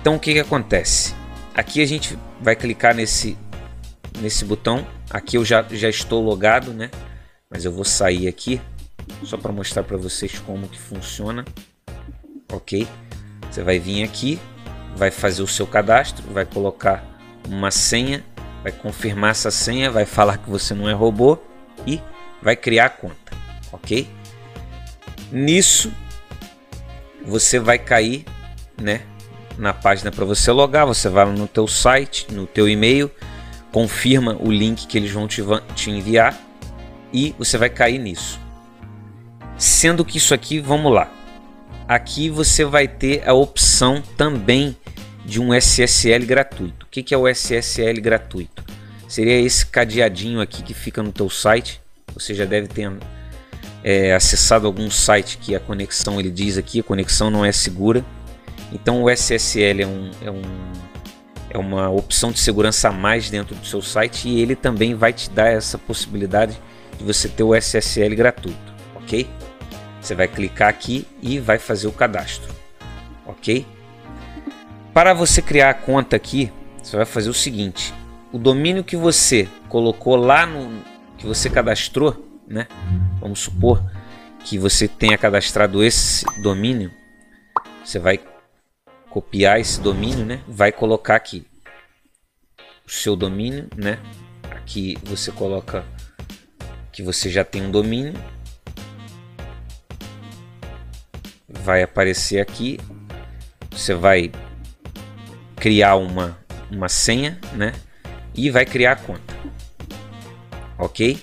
Então 0.00 0.16
o 0.16 0.18
que, 0.18 0.32
que 0.32 0.40
acontece? 0.40 1.14
Aqui 1.54 1.80
a 1.80 1.86
gente 1.86 2.18
vai 2.40 2.56
clicar 2.56 2.96
nesse 2.96 3.38
nesse 4.20 4.44
botão. 4.44 4.84
Aqui 5.08 5.36
eu 5.36 5.44
já, 5.44 5.64
já 5.70 5.88
estou 5.88 6.20
logado, 6.20 6.72
né? 6.72 6.90
Mas 7.48 7.64
eu 7.64 7.70
vou 7.70 7.84
sair 7.84 8.26
aqui 8.26 8.60
só 9.22 9.36
para 9.36 9.52
mostrar 9.52 9.84
para 9.84 9.96
vocês 9.96 10.36
como 10.40 10.66
que 10.66 10.80
funciona. 10.80 11.44
Ok? 12.52 12.88
Você 13.48 13.62
vai 13.62 13.78
vir 13.78 14.02
aqui, 14.02 14.40
vai 14.96 15.12
fazer 15.12 15.42
o 15.42 15.46
seu 15.46 15.66
cadastro, 15.66 16.26
vai 16.32 16.44
colocar 16.44 17.04
uma 17.48 17.70
senha 17.70 18.24
vai 18.62 18.72
confirmar 18.72 19.30
essa 19.30 19.50
senha, 19.50 19.90
vai 19.90 20.04
falar 20.04 20.38
que 20.38 20.50
você 20.50 20.74
não 20.74 20.88
é 20.88 20.92
robô 20.92 21.38
e 21.86 22.00
vai 22.42 22.56
criar 22.56 22.86
a 22.86 22.90
conta. 22.90 23.32
ok? 23.72 24.08
Nisso 25.30 25.92
você 27.24 27.58
vai 27.58 27.78
cair, 27.78 28.24
né, 28.80 29.02
na 29.58 29.72
página 29.74 30.10
para 30.10 30.24
você 30.24 30.50
logar. 30.50 30.86
Você 30.86 31.08
vai 31.08 31.26
no 31.26 31.46
teu 31.46 31.66
site, 31.66 32.26
no 32.32 32.46
teu 32.46 32.68
e-mail, 32.68 33.10
confirma 33.72 34.36
o 34.40 34.50
link 34.50 34.86
que 34.86 34.96
eles 34.96 35.10
vão 35.10 35.28
te, 35.28 35.42
te 35.74 35.90
enviar 35.90 36.38
e 37.12 37.34
você 37.38 37.58
vai 37.58 37.68
cair 37.68 37.98
nisso. 37.98 38.40
Sendo 39.58 40.04
que 40.04 40.18
isso 40.18 40.32
aqui, 40.32 40.60
vamos 40.60 40.92
lá. 40.92 41.12
Aqui 41.86 42.30
você 42.30 42.64
vai 42.64 42.86
ter 42.86 43.28
a 43.28 43.32
opção 43.32 44.02
também 44.16 44.76
de 45.28 45.38
um 45.38 45.52
SSL 45.52 46.24
gratuito. 46.24 46.86
O 46.86 46.88
que 46.88 47.14
é 47.14 47.16
o 47.16 47.28
SSL 47.28 48.00
gratuito? 48.00 48.64
Seria 49.06 49.38
esse 49.38 49.66
cadeadinho 49.66 50.40
aqui 50.40 50.62
que 50.62 50.72
fica 50.72 51.02
no 51.02 51.12
teu 51.12 51.28
site. 51.28 51.82
Você 52.14 52.34
já 52.34 52.46
deve 52.46 52.66
ter 52.66 52.90
é, 53.84 54.14
acessado 54.14 54.66
algum 54.66 54.90
site 54.90 55.36
que 55.36 55.54
a 55.54 55.60
conexão 55.60 56.18
ele 56.18 56.30
diz 56.30 56.56
aqui 56.56 56.80
a 56.80 56.82
conexão 56.82 57.30
não 57.30 57.44
é 57.44 57.52
segura. 57.52 58.02
Então 58.72 59.02
o 59.02 59.10
SSL 59.10 59.82
é, 59.82 59.86
um, 59.86 60.10
é, 60.22 60.30
um, 60.30 60.42
é 61.50 61.58
uma 61.58 61.90
opção 61.90 62.32
de 62.32 62.38
segurança 62.38 62.88
a 62.88 62.92
mais 62.92 63.28
dentro 63.28 63.54
do 63.54 63.66
seu 63.66 63.82
site 63.82 64.28
e 64.30 64.40
ele 64.40 64.56
também 64.56 64.94
vai 64.94 65.12
te 65.12 65.28
dar 65.28 65.48
essa 65.48 65.76
possibilidade 65.76 66.58
de 66.98 67.04
você 67.04 67.28
ter 67.28 67.42
o 67.42 67.54
SSL 67.54 68.16
gratuito, 68.16 68.74
ok? 68.94 69.28
Você 70.00 70.14
vai 70.14 70.26
clicar 70.26 70.68
aqui 70.68 71.06
e 71.20 71.38
vai 71.38 71.58
fazer 71.58 71.86
o 71.86 71.92
cadastro, 71.92 72.50
ok? 73.26 73.66
Para 74.98 75.14
você 75.14 75.40
criar 75.40 75.70
a 75.70 75.74
conta 75.74 76.16
aqui, 76.16 76.52
você 76.82 76.96
vai 76.96 77.06
fazer 77.06 77.30
o 77.30 77.32
seguinte: 77.32 77.94
o 78.32 78.36
domínio 78.36 78.82
que 78.82 78.96
você 78.96 79.48
colocou 79.68 80.16
lá 80.16 80.44
no 80.44 80.82
que 81.16 81.24
você 81.24 81.48
cadastrou, 81.48 82.42
né? 82.48 82.66
Vamos 83.20 83.38
supor 83.38 83.80
que 84.44 84.58
você 84.58 84.88
tenha 84.88 85.16
cadastrado 85.16 85.84
esse 85.84 86.24
domínio, 86.42 86.90
você 87.84 88.00
vai 88.00 88.18
copiar 89.08 89.60
esse 89.60 89.80
domínio, 89.80 90.26
né? 90.26 90.42
Vai 90.48 90.72
colocar 90.72 91.14
aqui 91.14 91.46
o 92.84 92.90
seu 92.90 93.14
domínio, 93.14 93.68
né? 93.76 94.00
Aqui 94.50 94.98
você 95.04 95.30
coloca 95.30 95.84
que 96.90 97.04
você 97.04 97.30
já 97.30 97.44
tem 97.44 97.62
um 97.62 97.70
domínio. 97.70 98.14
Vai 101.48 101.84
aparecer 101.84 102.40
aqui. 102.40 102.80
Você 103.70 103.94
vai 103.94 104.32
criar 105.58 105.96
uma, 105.96 106.38
uma 106.70 106.88
senha, 106.88 107.38
né? 107.52 107.72
E 108.34 108.50
vai 108.50 108.64
criar 108.64 108.92
a 108.92 108.96
conta. 108.96 109.34
Ok? 110.78 111.18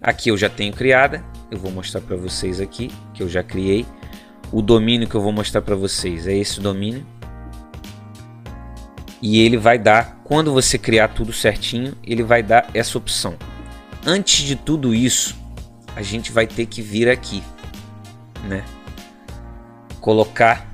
Aqui 0.00 0.30
eu 0.30 0.36
já 0.36 0.48
tenho 0.48 0.72
criada. 0.72 1.24
Eu 1.50 1.58
vou 1.58 1.70
mostrar 1.70 2.00
para 2.00 2.16
vocês 2.16 2.60
aqui 2.60 2.90
que 3.14 3.22
eu 3.22 3.28
já 3.28 3.42
criei. 3.42 3.86
O 4.50 4.60
domínio 4.60 5.08
que 5.08 5.14
eu 5.14 5.20
vou 5.20 5.32
mostrar 5.32 5.62
para 5.62 5.76
vocês 5.76 6.26
é 6.26 6.36
esse 6.36 6.60
domínio. 6.60 7.06
E 9.20 9.40
ele 9.40 9.56
vai 9.56 9.78
dar, 9.78 10.20
quando 10.24 10.52
você 10.52 10.76
criar 10.76 11.08
tudo 11.08 11.32
certinho, 11.32 11.96
ele 12.02 12.24
vai 12.24 12.42
dar 12.42 12.68
essa 12.74 12.98
opção. 12.98 13.36
Antes 14.04 14.44
de 14.44 14.56
tudo 14.56 14.92
isso, 14.92 15.36
a 15.94 16.02
gente 16.02 16.32
vai 16.32 16.46
ter 16.46 16.66
que 16.66 16.82
vir 16.82 17.08
aqui, 17.08 17.40
né? 18.44 18.64
Colocar 20.00 20.66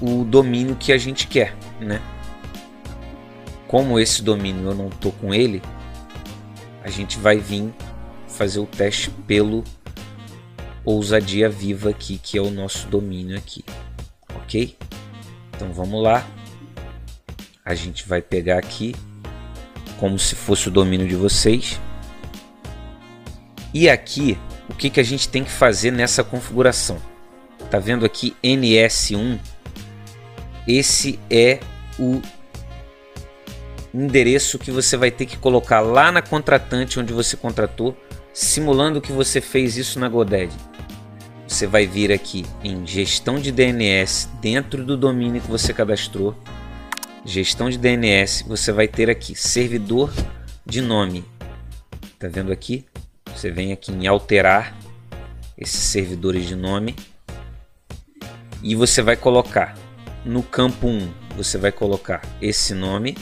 o 0.00 0.24
domínio 0.24 0.76
que 0.76 0.92
a 0.92 0.96
gente 0.96 1.26
quer, 1.26 1.54
né? 1.78 2.00
Como 3.68 3.98
esse 3.98 4.22
domínio 4.22 4.70
eu 4.70 4.74
não 4.74 4.90
tô 4.90 5.10
com 5.10 5.34
ele, 5.34 5.62
a 6.82 6.90
gente 6.90 7.18
vai 7.18 7.38
vir 7.38 7.72
fazer 8.28 8.60
o 8.60 8.66
teste 8.66 9.10
pelo 9.10 9.64
ousadia 10.84 11.48
viva 11.48 11.90
aqui, 11.90 12.18
que 12.18 12.36
é 12.36 12.42
o 12.42 12.50
nosso 12.50 12.86
domínio 12.88 13.36
aqui, 13.36 13.64
ok? 14.34 14.76
Então 15.54 15.72
vamos 15.72 16.02
lá, 16.02 16.26
a 17.64 17.74
gente 17.74 18.06
vai 18.06 18.20
pegar 18.20 18.58
aqui 18.58 18.94
como 19.98 20.18
se 20.18 20.34
fosse 20.34 20.68
o 20.68 20.70
domínio 20.70 21.08
de 21.08 21.14
vocês 21.14 21.80
e 23.74 23.90
aqui, 23.90 24.38
o 24.70 24.74
que, 24.74 24.88
que 24.88 25.00
a 25.00 25.02
gente 25.02 25.28
tem 25.28 25.42
que 25.42 25.50
fazer 25.50 25.90
nessa 25.90 26.22
configuração? 26.22 26.96
Tá 27.68 27.80
vendo 27.80 28.06
aqui 28.06 28.36
NS1? 28.40 29.36
Esse 30.66 31.18
é 31.28 31.58
o 31.98 32.22
endereço 33.94 34.58
que 34.58 34.70
você 34.70 34.96
vai 34.96 35.10
ter 35.10 35.26
que 35.26 35.36
colocar 35.36 35.80
lá 35.80 36.10
na 36.10 36.20
contratante 36.20 36.98
onde 36.98 37.12
você 37.12 37.36
contratou, 37.36 37.96
simulando 38.32 39.00
que 39.00 39.12
você 39.12 39.40
fez 39.40 39.76
isso 39.76 40.00
na 40.00 40.08
GoDaddy. 40.08 40.54
Você 41.46 41.66
vai 41.66 41.86
vir 41.86 42.10
aqui 42.10 42.44
em 42.64 42.84
gestão 42.84 43.38
de 43.38 43.52
DNS 43.52 44.28
dentro 44.40 44.84
do 44.84 44.96
domínio 44.96 45.40
que 45.40 45.50
você 45.50 45.72
cadastrou. 45.72 46.34
Gestão 47.24 47.70
de 47.70 47.78
DNS, 47.78 48.44
você 48.46 48.72
vai 48.72 48.88
ter 48.88 49.08
aqui 49.08 49.36
servidor 49.36 50.12
de 50.66 50.80
nome. 50.80 51.24
Tá 52.18 52.26
vendo 52.28 52.50
aqui? 52.50 52.84
Você 53.34 53.50
vem 53.50 53.72
aqui 53.72 53.92
em 53.92 54.06
alterar 54.06 54.76
esses 55.56 55.80
servidores 55.80 56.46
de 56.46 56.56
nome 56.56 56.96
e 58.62 58.74
você 58.74 59.02
vai 59.02 59.16
colocar 59.16 59.76
no 60.24 60.42
campo 60.42 60.86
1, 60.86 61.08
você 61.36 61.58
vai 61.58 61.70
colocar 61.70 62.22
esse 62.40 62.74
nome 62.74 63.16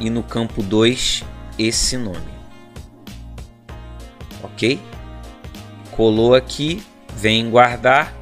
e 0.00 0.10
no 0.10 0.22
campo 0.22 0.62
2 0.62 1.22
esse 1.58 1.96
nome. 1.96 2.40
OK? 4.42 4.80
Colou 5.92 6.34
aqui, 6.34 6.82
vem 7.14 7.50
guardar. 7.50 8.14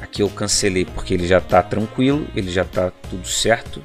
Aqui 0.00 0.22
eu 0.22 0.28
cancelei 0.28 0.84
porque 0.84 1.14
ele 1.14 1.26
já 1.26 1.38
está 1.38 1.62
tranquilo, 1.62 2.26
ele 2.36 2.50
já 2.50 2.62
está 2.62 2.92
tudo 3.08 3.26
certo. 3.26 3.84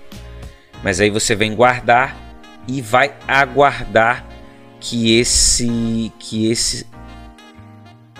Mas 0.84 1.00
aí 1.00 1.10
você 1.10 1.36
vem 1.36 1.56
guardar 1.56 2.16
e 2.68 2.82
vai 2.82 3.16
aguardar 3.28 4.26
que 4.80 5.18
esse 5.18 6.12
que 6.20 6.52
esse 6.52 6.86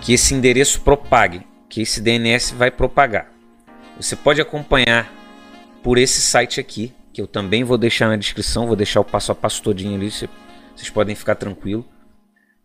que 0.02 0.14
esse 0.14 0.34
endereço 0.34 0.82
propague, 0.82 1.42
que 1.68 1.82
esse 1.82 2.00
DNS 2.00 2.54
vai 2.54 2.70
propagar. 2.70 3.32
Você 3.98 4.16
pode 4.16 4.42
acompanhar 4.42 5.12
por 5.82 5.98
esse 5.98 6.22
site 6.22 6.60
aqui, 6.60 6.94
que 7.16 7.22
eu 7.22 7.28
também 7.28 7.64
vou 7.64 7.78
deixar 7.78 8.10
na 8.10 8.18
descrição, 8.18 8.68
vou 8.68 8.76
deixar 8.76 9.00
o 9.00 9.06
passo 9.06 9.32
a 9.32 9.36
passo 9.36 9.64
todinho 9.64 9.96
ali, 9.96 10.12
vocês 10.12 10.90
podem 10.94 11.16
ficar 11.16 11.36
tranquilo. 11.36 11.88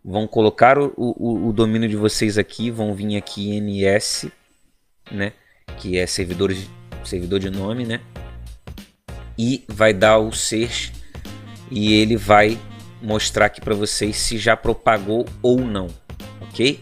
Vão 0.04 0.26
colocar 0.26 0.76
o, 0.76 0.92
o, 0.96 1.48
o 1.48 1.52
domínio 1.52 1.88
de 1.88 1.94
vocês 1.94 2.36
aqui, 2.36 2.68
vão 2.68 2.92
vir 2.92 3.16
aqui 3.16 3.60
NS, 3.60 4.26
né, 5.08 5.34
que 5.78 5.96
é 5.96 6.04
servidor 6.04 6.52
de, 6.52 6.68
servidor 7.04 7.38
de 7.38 7.48
nome, 7.48 7.86
né, 7.86 8.00
e 9.38 9.64
vai 9.68 9.94
dar 9.94 10.18
o 10.18 10.32
search 10.32 10.92
e 11.70 11.92
ele 11.92 12.16
vai 12.16 12.58
mostrar 13.00 13.46
aqui 13.46 13.60
para 13.60 13.76
vocês 13.76 14.16
se 14.16 14.36
já 14.36 14.56
propagou 14.56 15.26
ou 15.40 15.60
não, 15.60 15.86
ok? 16.40 16.80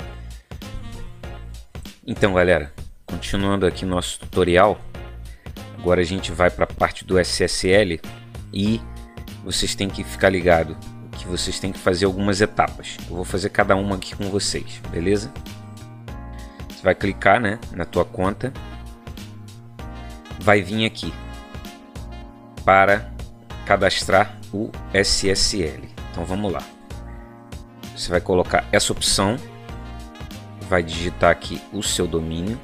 Então, 2.06 2.32
galera, 2.32 2.72
continuando 3.04 3.66
aqui 3.66 3.84
nosso 3.84 4.20
tutorial, 4.20 4.80
agora 5.78 6.00
a 6.00 6.04
gente 6.04 6.32
vai 6.32 6.50
para 6.50 6.64
a 6.64 6.66
parte 6.66 7.04
do 7.04 7.18
SSL 7.18 8.00
e 8.52 8.80
vocês 9.44 9.74
têm 9.74 9.88
que 9.88 10.04
ficar 10.04 10.28
ligado 10.28 10.76
que 11.18 11.26
vocês 11.26 11.58
têm 11.58 11.72
que 11.72 11.78
fazer 11.78 12.06
algumas 12.06 12.40
etapas. 12.40 12.96
Eu 13.08 13.16
vou 13.16 13.24
fazer 13.24 13.50
cada 13.50 13.74
uma 13.74 13.96
aqui 13.96 14.14
com 14.14 14.30
vocês, 14.30 14.80
beleza? 14.90 15.32
Você 16.68 16.82
vai 16.82 16.94
clicar, 16.94 17.40
né, 17.40 17.58
na 17.72 17.84
tua 17.84 18.04
conta, 18.04 18.52
vai 20.38 20.62
vir 20.62 20.86
aqui 20.86 21.12
para 22.64 23.12
cadastrar 23.66 24.38
o 24.52 24.70
SSL. 24.94 25.88
Então 26.10 26.24
vamos 26.24 26.52
lá. 26.52 26.62
Você 27.96 28.08
vai 28.08 28.20
colocar 28.20 28.64
essa 28.70 28.92
opção, 28.92 29.36
vai 30.68 30.82
digitar 30.82 31.30
aqui 31.30 31.60
o 31.72 31.82
seu 31.82 32.06
domínio 32.06 32.58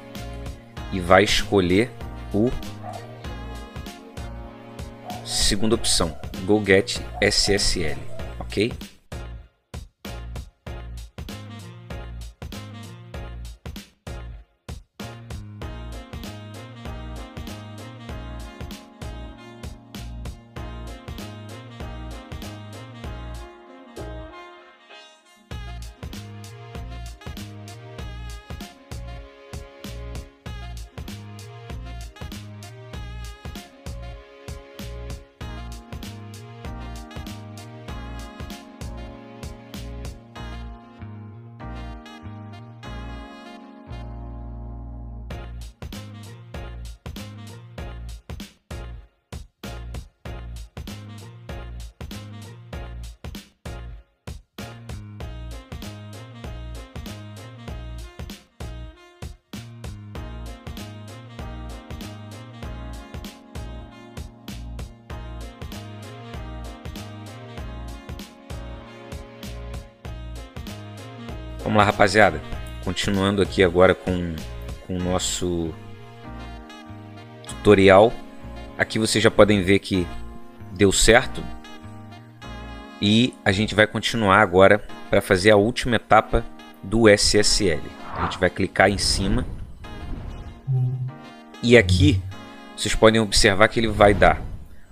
e 0.93 0.99
vai 0.99 1.23
escolher 1.23 1.91
o 2.33 2.49
segunda 5.25 5.75
opção, 5.75 6.15
GoGet 6.45 7.01
SSL, 7.21 7.97
ok? 8.39 8.71
Vamos 71.65 71.79
lá, 71.79 71.83
rapaziada. 71.83 72.39
Continuando 72.83 73.41
aqui 73.41 73.63
agora 73.63 73.95
com, 73.95 74.35
com 74.85 74.97
o 74.97 75.03
nosso 75.03 75.73
tutorial. 77.47 78.13
Aqui 78.77 78.99
vocês 78.99 79.23
já 79.23 79.31
podem 79.31 79.63
ver 79.63 79.79
que 79.79 80.07
deu 80.73 80.91
certo. 80.91 81.43
E 83.01 83.33
a 83.43 83.51
gente 83.51 83.73
vai 83.73 83.87
continuar 83.87 84.41
agora 84.41 84.77
para 85.09 85.21
fazer 85.21 85.49
a 85.49 85.55
última 85.55 85.95
etapa 85.95 86.45
do 86.83 87.09
SSL. 87.09 87.81
A 88.15 88.25
gente 88.25 88.37
vai 88.37 88.51
clicar 88.51 88.91
em 88.91 88.99
cima. 88.99 89.43
E 91.63 91.75
aqui 91.75 92.21
vocês 92.77 92.93
podem 92.93 93.19
observar 93.19 93.69
que 93.69 93.79
ele 93.79 93.87
vai 93.87 94.13
dar 94.13 94.39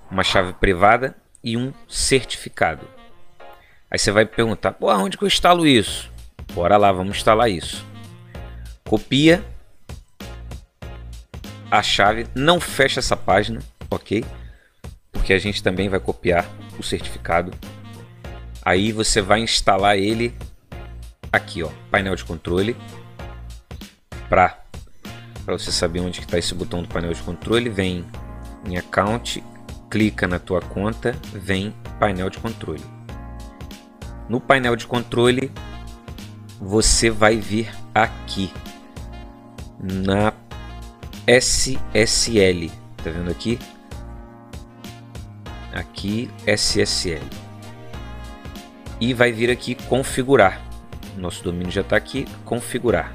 uma 0.09 0.23
chave 0.23 0.53
privada 0.53 1.15
e 1.43 1.55
um 1.55 1.71
certificado. 1.87 2.87
Aí 3.91 3.99
você 3.99 4.11
vai 4.11 4.25
perguntar, 4.25 4.75
onde 4.81 5.19
que 5.19 5.23
eu 5.23 5.27
instalo 5.27 5.67
isso? 5.67 6.11
Bora 6.53 6.77
lá, 6.77 6.91
vamos 6.91 7.17
instalar 7.17 7.49
isso. 7.49 7.85
Copia 8.83 9.43
a 11.71 11.81
chave, 11.81 12.27
não 12.35 12.59
fecha 12.59 12.99
essa 12.99 13.17
página, 13.17 13.59
ok? 13.89 14.23
Porque 15.11 15.33
a 15.33 15.39
gente 15.39 15.63
também 15.63 15.89
vai 15.89 15.99
copiar 15.99 16.47
o 16.77 16.83
certificado. 16.83 17.51
Aí 18.63 18.91
você 18.91 19.21
vai 19.21 19.39
instalar 19.39 19.97
ele 19.97 20.35
aqui, 21.31 21.63
ó, 21.63 21.69
painel 21.89 22.15
de 22.15 22.23
controle. 22.23 22.77
Para 24.29 24.63
para 25.45 25.57
você 25.57 25.71
saber 25.71 25.99
onde 25.99 26.21
está 26.21 26.37
esse 26.37 26.53
botão 26.55 26.81
do 26.81 26.87
painel 26.87 27.11
de 27.11 27.21
controle, 27.21 27.69
vem 27.69 28.05
em 28.65 28.77
account, 28.77 29.43
clica 29.89 30.25
na 30.25 30.39
tua 30.39 30.61
conta, 30.61 31.13
vem 31.33 31.75
painel 31.99 32.29
de 32.29 32.39
controle. 32.39 32.83
No 34.29 34.39
painel 34.39 34.75
de 34.75 34.87
controle, 34.87 35.51
você 36.59 37.09
vai 37.09 37.37
vir 37.37 37.73
aqui 37.93 38.51
na 39.79 40.33
SSL, 41.27 42.69
tá 43.03 43.09
vendo 43.09 43.31
aqui? 43.31 43.59
Aqui 45.73 46.29
SSL. 46.45 47.23
E 48.99 49.13
vai 49.13 49.31
vir 49.31 49.49
aqui 49.49 49.75
configurar. 49.75 50.61
Nosso 51.17 51.43
domínio 51.43 51.71
já 51.71 51.81
está 51.81 51.95
aqui, 51.95 52.25
configurar. 52.45 53.13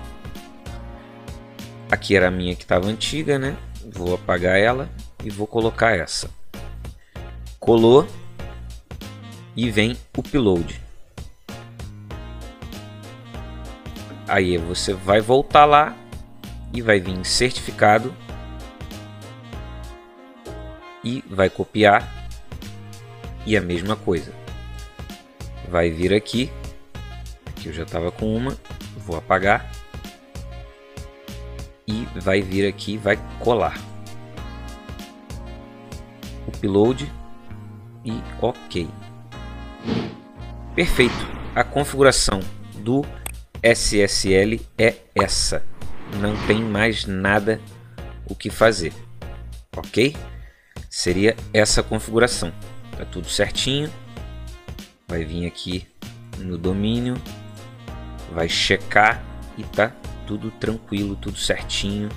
Aqui 1.90 2.14
era 2.16 2.28
a 2.28 2.30
minha 2.30 2.54
que 2.54 2.62
estava 2.62 2.87
antiga, 2.87 3.38
né? 3.38 3.57
Vou 3.92 4.14
apagar 4.14 4.59
ela 4.59 4.90
e 5.25 5.30
vou 5.30 5.47
colocar 5.47 5.97
essa. 5.97 6.28
Colou 7.59 8.07
e 9.57 9.71
vem 9.71 9.97
upload. 10.16 10.88
Aí 14.28 14.58
você 14.58 14.92
vai 14.92 15.20
voltar 15.20 15.64
lá 15.64 15.97
e 16.73 16.82
vai 16.82 17.00
vir 17.00 17.25
certificado 17.25 18.14
e 21.03 21.24
vai 21.26 21.48
copiar 21.48 22.07
e 23.46 23.57
a 23.57 23.61
mesma 23.61 23.96
coisa. 23.96 24.33
Vai 25.70 25.90
vir 25.90 26.12
aqui, 26.12 26.50
aqui 27.46 27.68
eu 27.68 27.72
já 27.72 27.85
estava 27.85 28.12
com 28.12 28.37
uma, 28.37 28.57
vou 28.98 29.16
apagar 29.16 29.70
e 31.87 32.07
vai 32.14 32.42
vir 32.42 32.68
aqui, 32.68 32.98
vai 32.98 33.18
colar. 33.40 33.79
Upload 36.46 37.11
e 38.05 38.12
OK. 38.42 38.88
Perfeito. 40.74 41.38
A 41.55 41.64
configuração 41.64 42.40
do 42.76 43.05
SSL 43.62 44.61
é 44.77 44.94
essa. 45.14 45.64
Não 46.21 46.37
tem 46.47 46.62
mais 46.62 47.05
nada 47.05 47.61
o 48.27 48.35
que 48.35 48.51
fazer. 48.51 48.92
OK? 49.77 50.16
Seria 50.88 51.37
essa 51.53 51.83
configuração. 51.83 52.53
Tá 52.97 53.05
tudo 53.05 53.29
certinho. 53.29 53.92
Vai 55.07 55.25
vir 55.25 55.47
aqui 55.47 55.87
no 56.38 56.59
domínio, 56.59 57.14
vai 58.33 58.49
checar 58.49 59.23
e 59.57 59.62
tá 59.62 59.92
tudo 60.27 60.51
tranquilo, 60.51 61.16
tudo 61.16 61.38
certinho. 61.38 62.09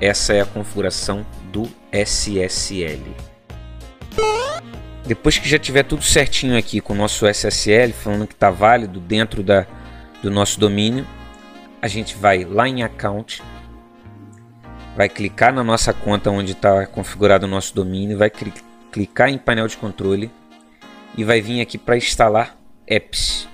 Essa 0.00 0.34
é 0.34 0.40
a 0.40 0.46
configuração 0.46 1.24
do 1.50 1.68
SSL. 1.90 3.14
Depois 5.06 5.38
que 5.38 5.48
já 5.48 5.58
tiver 5.58 5.82
tudo 5.82 6.02
certinho 6.02 6.56
aqui 6.56 6.80
com 6.80 6.92
o 6.92 6.96
nosso 6.96 7.26
SSL, 7.26 7.92
falando 7.92 8.26
que 8.26 8.34
está 8.34 8.50
válido 8.50 9.00
dentro 9.00 9.42
da, 9.42 9.66
do 10.24 10.30
nosso 10.30 10.58
domínio, 10.58 11.06
a 11.80 11.86
gente 11.86 12.16
vai 12.16 12.44
lá 12.44 12.66
em 12.66 12.82
Account, 12.82 13.42
vai 14.96 15.08
clicar 15.08 15.52
na 15.52 15.62
nossa 15.62 15.92
conta 15.92 16.30
onde 16.30 16.52
está 16.52 16.86
configurado 16.86 17.46
o 17.46 17.48
nosso 17.48 17.74
domínio, 17.74 18.18
vai 18.18 18.30
clicar 18.90 19.28
em 19.28 19.38
painel 19.38 19.68
de 19.68 19.76
controle 19.76 20.30
e 21.16 21.22
vai 21.22 21.40
vir 21.40 21.60
aqui 21.60 21.78
para 21.78 21.96
instalar 21.96 22.56
apps. 22.86 23.46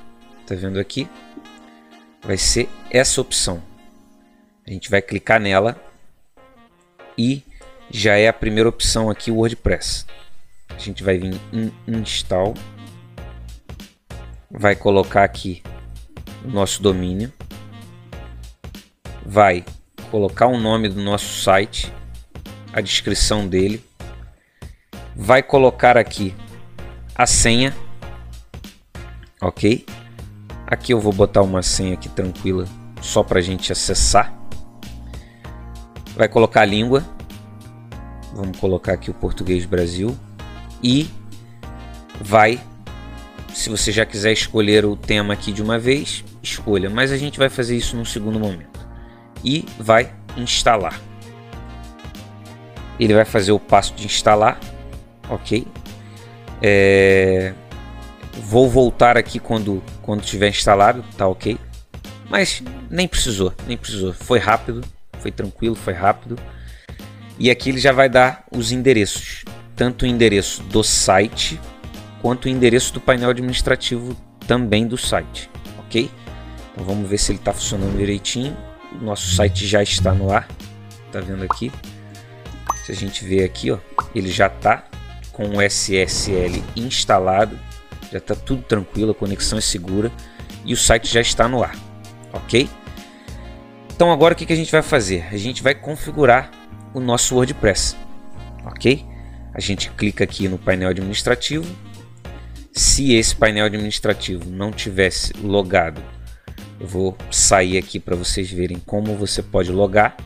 Tá 0.46 0.54
vendo 0.54 0.78
aqui? 0.78 1.08
vai 2.22 2.36
ser 2.36 2.68
essa 2.90 3.20
opção. 3.20 3.62
A 4.66 4.70
gente 4.70 4.90
vai 4.90 5.02
clicar 5.02 5.40
nela 5.40 5.76
e 7.16 7.42
já 7.90 8.16
é 8.16 8.28
a 8.28 8.32
primeira 8.32 8.68
opção 8.68 9.10
aqui 9.10 9.30
o 9.30 9.36
WordPress. 9.36 10.06
A 10.68 10.78
gente 10.78 11.02
vai 11.02 11.18
vir 11.18 11.40
em 11.52 11.72
install, 11.88 12.54
vai 14.50 14.76
colocar 14.76 15.24
aqui 15.24 15.62
nosso 16.44 16.82
domínio, 16.82 17.32
vai 19.24 19.64
colocar 20.10 20.46
o 20.46 20.58
nome 20.58 20.88
do 20.88 21.00
nosso 21.00 21.42
site, 21.42 21.92
a 22.72 22.80
descrição 22.80 23.46
dele, 23.46 23.84
vai 25.14 25.42
colocar 25.42 25.96
aqui 25.96 26.34
a 27.14 27.26
senha, 27.26 27.74
ok? 29.40 29.84
Aqui 30.66 30.92
eu 30.94 31.00
vou 31.00 31.12
botar 31.12 31.42
uma 31.42 31.62
senha 31.62 31.94
aqui 31.94 32.08
tranquila, 32.08 32.64
só 33.02 33.22
para 33.22 33.40
a 33.40 33.42
gente 33.42 33.72
acessar. 33.72 34.32
Vai 36.14 36.28
colocar 36.28 36.62
a 36.62 36.64
língua. 36.64 37.04
Vamos 38.34 38.58
colocar 38.58 38.92
aqui 38.92 39.10
o 39.10 39.14
português 39.14 39.64
Brasil. 39.64 40.16
E 40.82 41.10
vai, 42.20 42.60
se 43.52 43.68
você 43.68 43.90
já 43.90 44.06
quiser 44.06 44.32
escolher 44.32 44.84
o 44.84 44.96
tema 44.96 45.34
aqui 45.34 45.52
de 45.52 45.62
uma 45.62 45.78
vez, 45.78 46.24
escolha. 46.42 46.90
Mas 46.90 47.12
a 47.12 47.16
gente 47.16 47.38
vai 47.38 47.48
fazer 47.48 47.76
isso 47.76 47.96
num 47.96 48.04
segundo 48.04 48.38
momento. 48.38 48.80
E 49.44 49.64
vai 49.78 50.12
instalar. 50.36 51.00
Ele 52.98 53.14
vai 53.14 53.24
fazer 53.24 53.52
o 53.52 53.58
passo 53.58 53.94
de 53.94 54.04
instalar, 54.04 54.60
ok? 55.28 55.66
É, 56.60 57.54
Vou 58.38 58.68
voltar 58.68 59.16
aqui 59.16 59.38
quando, 59.38 59.82
quando 60.02 60.22
tiver 60.22 60.48
instalado, 60.48 61.04
tá 61.16 61.26
ok? 61.26 61.58
Mas 62.28 62.62
nem 62.88 63.06
precisou, 63.06 63.52
nem 63.66 63.76
precisou. 63.76 64.12
Foi 64.12 64.38
rápido, 64.38 64.82
foi 65.18 65.30
tranquilo, 65.30 65.74
foi 65.74 65.92
rápido. 65.92 66.36
E 67.38 67.50
aqui 67.50 67.70
ele 67.70 67.78
já 67.78 67.92
vai 67.92 68.08
dar 68.08 68.44
os 68.50 68.72
endereços, 68.72 69.44
tanto 69.74 70.04
o 70.04 70.06
endereço 70.06 70.62
do 70.64 70.82
site 70.82 71.60
quanto 72.20 72.46
o 72.46 72.48
endereço 72.48 72.92
do 72.92 73.00
painel 73.00 73.30
administrativo 73.30 74.16
também 74.46 74.86
do 74.86 74.96
site, 74.96 75.50
ok? 75.78 76.10
Vamos 76.84 77.08
ver 77.08 77.18
se 77.18 77.32
ele 77.32 77.38
está 77.38 77.52
funcionando 77.52 77.96
direitinho. 77.96 78.56
Nosso 79.00 79.34
site 79.34 79.66
já 79.66 79.82
está 79.82 80.12
no 80.12 80.32
ar, 80.32 80.48
tá 81.12 81.20
vendo 81.20 81.44
aqui? 81.44 81.70
Se 82.84 82.92
a 82.92 82.94
gente 82.94 83.24
ver 83.24 83.44
aqui, 83.44 83.70
ó, 83.70 83.78
ele 84.14 84.30
já 84.30 84.48
está 84.48 84.84
com 85.32 85.48
o 85.48 85.62
SSL 85.62 86.62
instalado 86.74 87.56
já 88.10 88.18
está 88.18 88.34
tudo 88.34 88.62
tranquilo, 88.62 89.12
a 89.12 89.14
conexão 89.14 89.58
é 89.58 89.60
segura 89.60 90.10
e 90.64 90.72
o 90.72 90.76
site 90.76 91.08
já 91.08 91.20
está 91.20 91.48
no 91.48 91.62
ar, 91.62 91.76
ok? 92.32 92.68
Então 93.94 94.10
agora 94.10 94.34
o 94.34 94.36
que 94.36 94.52
a 94.52 94.56
gente 94.56 94.72
vai 94.72 94.82
fazer? 94.82 95.26
A 95.30 95.36
gente 95.36 95.62
vai 95.62 95.74
configurar 95.74 96.50
o 96.92 97.00
nosso 97.00 97.36
WordPress, 97.36 97.96
ok? 98.64 99.06
A 99.54 99.60
gente 99.60 99.90
clica 99.90 100.24
aqui 100.24 100.48
no 100.48 100.58
painel 100.58 100.88
administrativo. 100.88 101.66
Se 102.72 103.14
esse 103.14 103.34
painel 103.34 103.66
administrativo 103.66 104.48
não 104.48 104.72
tivesse 104.72 105.32
logado, 105.34 106.02
eu 106.80 106.86
vou 106.86 107.16
sair 107.30 107.76
aqui 107.76 108.00
para 108.00 108.16
vocês 108.16 108.50
verem 108.50 108.78
como 108.86 109.14
você 109.14 109.42
pode 109.42 109.70
logar. 109.70 110.16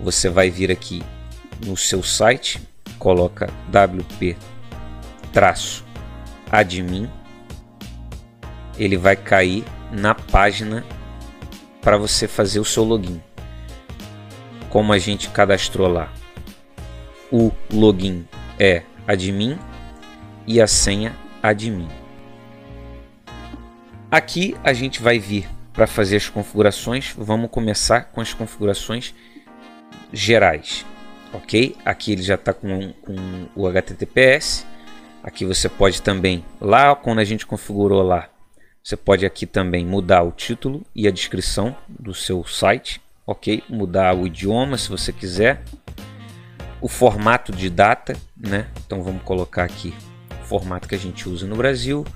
Você 0.00 0.28
vai 0.28 0.48
vir 0.48 0.70
aqui 0.70 1.02
no 1.64 1.76
seu 1.76 2.02
site, 2.02 2.60
coloca 2.98 3.50
wp 3.68 4.36
traço 5.32 5.84
admin, 6.50 7.10
ele 8.78 8.96
vai 8.96 9.16
cair 9.16 9.64
na 9.92 10.14
página 10.14 10.84
para 11.82 11.96
você 11.96 12.28
fazer 12.28 12.60
o 12.60 12.64
seu 12.64 12.84
login. 12.84 13.20
Como 14.70 14.92
a 14.92 14.98
gente 14.98 15.28
cadastrou 15.30 15.88
lá, 15.88 16.12
o 17.30 17.50
login 17.70 18.26
é 18.58 18.82
admin 19.06 19.58
e 20.46 20.60
a 20.60 20.66
senha 20.66 21.16
admin. 21.42 21.88
Aqui 24.10 24.56
a 24.62 24.72
gente 24.72 25.02
vai 25.02 25.18
vir 25.18 25.55
para 25.76 25.86
fazer 25.86 26.16
as 26.16 26.28
configurações, 26.30 27.14
vamos 27.18 27.50
começar 27.50 28.06
com 28.06 28.22
as 28.22 28.32
configurações 28.32 29.14
gerais, 30.10 30.86
ok? 31.34 31.76
Aqui 31.84 32.12
ele 32.12 32.22
já 32.22 32.36
está 32.36 32.54
com, 32.54 32.94
com 32.94 33.46
o 33.54 33.66
HTTPS. 33.68 34.66
Aqui 35.22 35.44
você 35.44 35.68
pode 35.68 36.00
também, 36.00 36.42
lá 36.58 36.96
quando 36.96 37.18
a 37.18 37.24
gente 37.24 37.44
configurou 37.44 38.02
lá, 38.02 38.30
você 38.82 38.96
pode 38.96 39.26
aqui 39.26 39.44
também 39.44 39.84
mudar 39.84 40.22
o 40.22 40.32
título 40.32 40.82
e 40.94 41.06
a 41.06 41.10
descrição 41.10 41.76
do 41.86 42.14
seu 42.14 42.42
site, 42.46 43.02
ok? 43.26 43.62
Mudar 43.68 44.16
o 44.16 44.26
idioma 44.26 44.78
se 44.78 44.88
você 44.88 45.12
quiser, 45.12 45.62
o 46.80 46.88
formato 46.88 47.52
de 47.52 47.68
data, 47.68 48.16
né? 48.34 48.68
Então 48.86 49.02
vamos 49.02 49.22
colocar 49.24 49.64
aqui 49.64 49.92
o 50.40 50.46
formato 50.46 50.88
que 50.88 50.94
a 50.94 50.98
gente 50.98 51.28
usa 51.28 51.46
no 51.46 51.56
Brasil, 51.56 52.06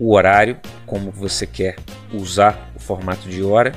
o 0.00 0.14
horário, 0.14 0.58
como 0.86 1.10
você 1.10 1.46
quer 1.46 1.76
usar 2.10 2.72
o 2.74 2.80
formato 2.80 3.28
de 3.28 3.42
hora. 3.42 3.72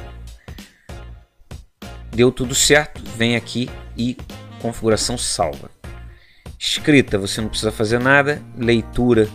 Deu 2.10 2.32
tudo 2.32 2.56
certo, 2.56 3.04
vem 3.18 3.36
aqui 3.36 3.70
e 3.98 4.18
configuração 4.62 5.18
salva. 5.18 5.70
Escrita, 6.58 7.18
você 7.18 7.42
não 7.42 7.50
precisa 7.50 7.72
fazer 7.72 8.00
nada. 8.00 8.42
Leitura, 8.58 9.28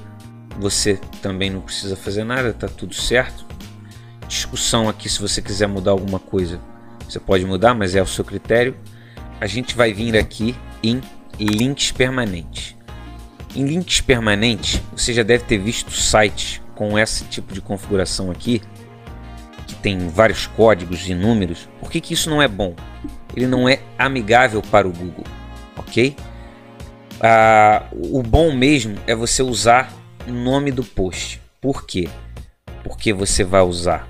você 0.59 0.98
também 1.20 1.51
não 1.51 1.61
precisa 1.61 1.94
fazer 1.94 2.24
nada, 2.24 2.55
tá 2.55 2.68
tudo 2.68 2.94
certo. 2.94 3.46
Discussão 4.27 4.88
aqui, 4.88 5.09
se 5.09 5.20
você 5.20 5.42
quiser 5.42 5.66
mudar 5.66 5.90
alguma 5.90 6.18
coisa, 6.18 6.59
você 7.07 7.20
pode 7.20 7.44
mudar, 7.44 7.74
mas 7.74 7.94
é 7.94 8.03
o 8.03 8.07
seu 8.07 8.24
critério. 8.24 8.74
A 9.40 9.46
gente 9.46 9.77
vai 9.77 9.92
vir 9.92 10.16
aqui 10.16 10.57
em 10.83 11.03
links 11.38 11.92
permanentes. 11.92 12.74
Em 13.55 13.64
links 13.64 14.01
permanentes, 14.01 14.81
você 14.96 15.12
já 15.12 15.22
deve 15.22 15.44
ter 15.44 15.59
visto 15.59 15.90
sites 15.90 16.61
com 16.79 16.97
esse 16.97 17.25
tipo 17.25 17.53
de 17.53 17.61
configuração 17.61 18.31
aqui, 18.31 18.62
que 19.67 19.75
tem 19.75 19.99
vários 20.07 20.47
códigos 20.47 21.09
e 21.09 21.12
números. 21.12 21.69
Por 21.81 21.91
que, 21.91 22.01
que 22.01 22.14
isso 22.14 22.31
não 22.31 22.41
é 22.41 22.47
bom? 22.47 22.77
Ele 23.35 23.49
não 23.49 23.69
é 23.69 23.81
amigável 23.99 24.62
para 24.62 24.87
o 24.87 24.93
Google, 24.93 25.25
ok? 25.77 26.14
Ah, 27.21 27.83
o 27.93 28.23
bom 28.23 28.53
mesmo 28.53 28.97
é 29.09 29.14
você 29.17 29.43
usar 29.43 29.93
o 30.25 30.31
nome 30.31 30.71
do 30.71 30.85
post. 30.85 31.43
Por 31.61 31.85
quê? 31.85 32.09
Porque 32.85 33.12
você 33.12 33.43
vai 33.43 33.62
usar, 33.62 34.09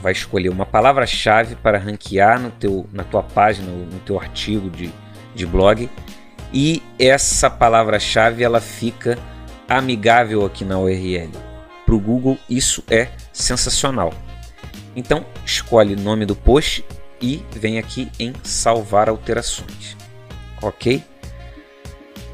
vai 0.00 0.12
escolher 0.12 0.50
uma 0.50 0.64
palavra-chave 0.64 1.56
para 1.56 1.78
ranquear 1.78 2.38
no 2.38 2.52
teu, 2.52 2.86
na 2.92 3.02
tua 3.02 3.24
página, 3.24 3.68
no 3.68 3.98
teu 4.06 4.20
artigo 4.20 4.70
de, 4.70 4.88
de 5.34 5.44
blog 5.44 5.90
e 6.52 6.80
essa 6.96 7.50
palavra-chave 7.50 8.44
ela 8.44 8.60
fica 8.60 9.18
amigável 9.68 10.46
aqui 10.46 10.64
na 10.64 10.78
URL. 10.78 11.53
Para 11.84 11.94
o 11.94 12.00
Google 12.00 12.38
isso 12.48 12.82
é 12.90 13.08
sensacional. 13.32 14.12
Então 14.96 15.24
escolhe 15.44 15.96
nome 15.96 16.24
do 16.24 16.36
post 16.36 16.84
e 17.20 17.42
vem 17.52 17.78
aqui 17.78 18.10
em 18.18 18.32
salvar 18.42 19.08
alterações. 19.08 19.96
Ok? 20.62 21.02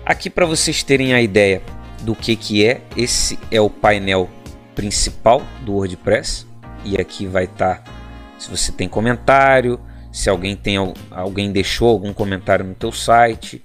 Aqui 0.05 0.29
para 0.29 0.47
vocês 0.47 0.83
terem 0.83 1.15
a 1.15 1.23
ideia 1.23 1.63
do 2.03 2.15
que, 2.15 2.35
que 2.35 2.67
é, 2.67 2.83
esse 2.97 3.39
é 3.51 3.61
o 3.61 3.71
painel 3.71 4.29
principal 4.75 5.43
do 5.63 5.75
WordPress 5.75 6.47
e 6.85 6.97
aqui 6.97 7.27
vai 7.27 7.45
estar 7.45 7.83
tá, 7.83 7.93
se 8.39 8.51
você 8.51 8.73
tem 8.73 8.89
comentário, 8.89 9.79
se 10.11 10.29
alguém 10.29 10.57
tem 10.57 10.77
alguém 11.11 11.53
deixou 11.53 11.89
algum 11.89 12.13
comentário 12.13 12.65
no 12.65 12.75
teu 12.75 12.91
site, 12.91 13.63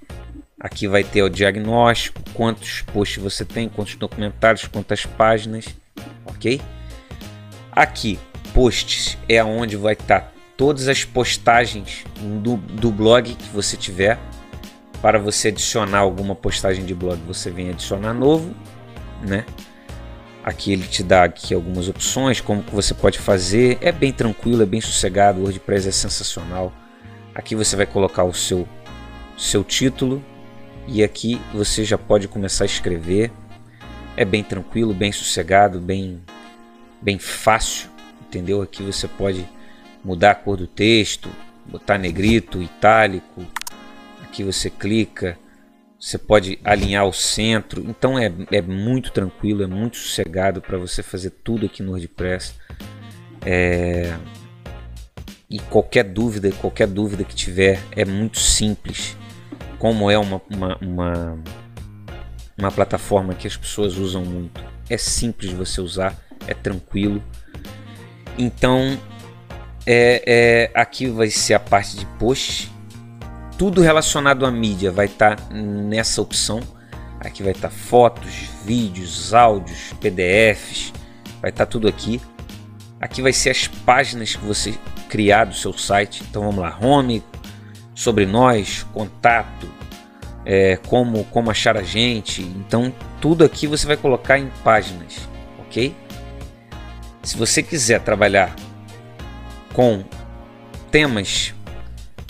Aqui 0.58 0.88
vai 0.88 1.04
ter 1.04 1.22
o 1.22 1.28
diagnóstico, 1.28 2.22
quantos 2.32 2.80
posts 2.80 3.22
você 3.22 3.44
tem, 3.44 3.68
quantos 3.68 3.96
documentários, 3.96 4.66
quantas 4.66 5.04
páginas, 5.04 5.66
ok? 6.24 6.60
Aqui, 7.70 8.18
posts 8.54 9.18
é 9.28 9.44
onde 9.44 9.76
vai 9.76 9.92
estar 9.92 10.32
todas 10.56 10.88
as 10.88 11.04
postagens 11.04 12.04
do, 12.42 12.56
do 12.56 12.90
blog 12.90 13.34
que 13.34 13.48
você 13.50 13.76
tiver. 13.76 14.18
Para 15.02 15.18
você 15.18 15.48
adicionar 15.48 15.98
alguma 15.98 16.34
postagem 16.34 16.86
de 16.86 16.94
blog, 16.94 17.20
você 17.26 17.50
vem 17.50 17.68
adicionar 17.68 18.14
novo, 18.14 18.54
né? 19.22 19.44
Aqui 20.42 20.72
ele 20.72 20.86
te 20.86 21.02
dá 21.02 21.24
aqui 21.24 21.52
algumas 21.52 21.86
opções, 21.86 22.40
como 22.40 22.62
que 22.62 22.74
você 22.74 22.94
pode 22.94 23.18
fazer. 23.18 23.76
É 23.82 23.92
bem 23.92 24.10
tranquilo, 24.10 24.62
é 24.62 24.66
bem 24.66 24.80
sossegado. 24.80 25.40
O 25.40 25.42
WordPress 25.42 25.88
é 25.88 25.92
sensacional. 25.92 26.72
Aqui 27.34 27.54
você 27.54 27.76
vai 27.76 27.84
colocar 27.84 28.24
o 28.24 28.32
seu 28.32 28.66
seu 29.36 29.62
título, 29.62 30.24
e 30.88 31.02
aqui 31.02 31.40
você 31.52 31.84
já 31.84 31.98
pode 31.98 32.28
começar 32.28 32.64
a 32.64 32.66
escrever. 32.66 33.30
É 34.16 34.24
bem 34.24 34.42
tranquilo, 34.42 34.94
bem 34.94 35.12
sossegado, 35.12 35.80
bem, 35.80 36.22
bem 37.02 37.18
fácil, 37.18 37.90
entendeu? 38.26 38.62
Aqui 38.62 38.82
você 38.82 39.08
pode 39.08 39.46
mudar 40.02 40.30
a 40.30 40.34
cor 40.34 40.56
do 40.56 40.66
texto, 40.66 41.28
botar 41.66 41.98
negrito, 41.98 42.62
itálico. 42.62 43.44
Aqui 44.22 44.42
você 44.42 44.70
clica, 44.70 45.36
você 45.98 46.16
pode 46.16 46.58
alinhar 46.64 47.04
o 47.04 47.12
centro. 47.12 47.84
Então 47.86 48.18
é, 48.18 48.32
é 48.52 48.62
muito 48.62 49.10
tranquilo, 49.10 49.64
é 49.64 49.66
muito 49.66 49.96
sossegado 49.98 50.62
para 50.62 50.78
você 50.78 51.02
fazer 51.02 51.30
tudo 51.30 51.66
aqui 51.66 51.82
no 51.82 51.90
WordPress. 51.90 52.54
É... 53.44 54.16
E 55.48 55.58
qualquer 55.58 56.04
dúvida, 56.04 56.50
qualquer 56.52 56.86
dúvida 56.86 57.22
que 57.22 57.34
tiver, 57.34 57.80
é 57.92 58.04
muito 58.04 58.38
simples 58.38 59.16
como 59.78 60.10
é 60.10 60.18
uma, 60.18 60.40
uma, 60.50 60.78
uma, 60.80 61.38
uma 62.58 62.72
plataforma 62.72 63.34
que 63.34 63.46
as 63.46 63.56
pessoas 63.56 63.96
usam 63.96 64.24
muito. 64.24 64.60
É 64.88 64.96
simples 64.96 65.52
você 65.52 65.80
usar, 65.80 66.16
é 66.46 66.54
tranquilo. 66.54 67.22
Então, 68.38 68.98
é, 69.86 70.22
é, 70.74 70.80
aqui 70.80 71.06
vai 71.08 71.30
ser 71.30 71.54
a 71.54 71.60
parte 71.60 71.96
de 71.96 72.06
post. 72.18 72.72
Tudo 73.58 73.80
relacionado 73.80 74.44
à 74.44 74.50
mídia 74.50 74.90
vai 74.90 75.06
estar 75.06 75.36
tá 75.36 75.54
nessa 75.54 76.20
opção. 76.20 76.60
Aqui 77.20 77.42
vai 77.42 77.52
estar 77.52 77.68
tá 77.68 77.74
fotos, 77.74 78.48
vídeos, 78.64 79.32
áudios, 79.32 79.92
PDFs, 80.00 80.92
vai 81.40 81.50
estar 81.50 81.66
tá 81.66 81.70
tudo 81.70 81.88
aqui. 81.88 82.20
Aqui 83.00 83.22
vai 83.22 83.32
ser 83.32 83.50
as 83.50 83.66
páginas 83.68 84.34
que 84.34 84.44
você 84.44 84.74
criar 85.08 85.44
do 85.44 85.54
seu 85.54 85.72
site. 85.72 86.22
Então 86.28 86.42
vamos 86.42 86.60
lá, 86.60 86.78
home, 86.80 87.22
sobre 87.96 88.26
nós, 88.26 88.84
contato, 88.92 89.68
é, 90.44 90.76
como, 90.86 91.24
como 91.24 91.50
achar 91.50 91.76
a 91.76 91.82
gente. 91.82 92.42
Então, 92.42 92.94
tudo 93.20 93.42
aqui 93.42 93.66
você 93.66 93.86
vai 93.86 93.96
colocar 93.96 94.38
em 94.38 94.48
páginas, 94.62 95.26
ok? 95.58 95.92
Se 97.22 97.36
você 97.36 97.62
quiser 97.62 98.00
trabalhar 98.02 98.54
com 99.72 100.04
temas, 100.90 101.54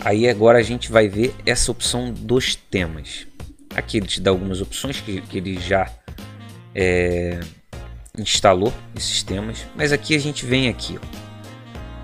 aí 0.03 0.27
agora 0.27 0.57
a 0.57 0.63
gente 0.63 0.91
vai 0.91 1.07
ver 1.09 1.35
essa 1.45 1.69
opção 1.69 2.11
dos 2.11 2.55
temas. 2.55 3.27
Aqui 3.75 3.97
ele 3.97 4.07
te 4.07 4.21
dá 4.21 4.31
algumas 4.31 4.61
opções 4.61 5.01
que, 5.01 5.21
que 5.21 5.37
ele 5.37 5.59
já 5.59 5.91
é, 6.73 7.39
instalou 8.17 8.73
esses 8.95 9.21
temas, 9.21 9.67
mas 9.75 9.91
aqui 9.91 10.15
a 10.15 10.19
gente 10.19 10.45
vem 10.45 10.69
aqui, 10.69 10.97
ó. 10.97 11.26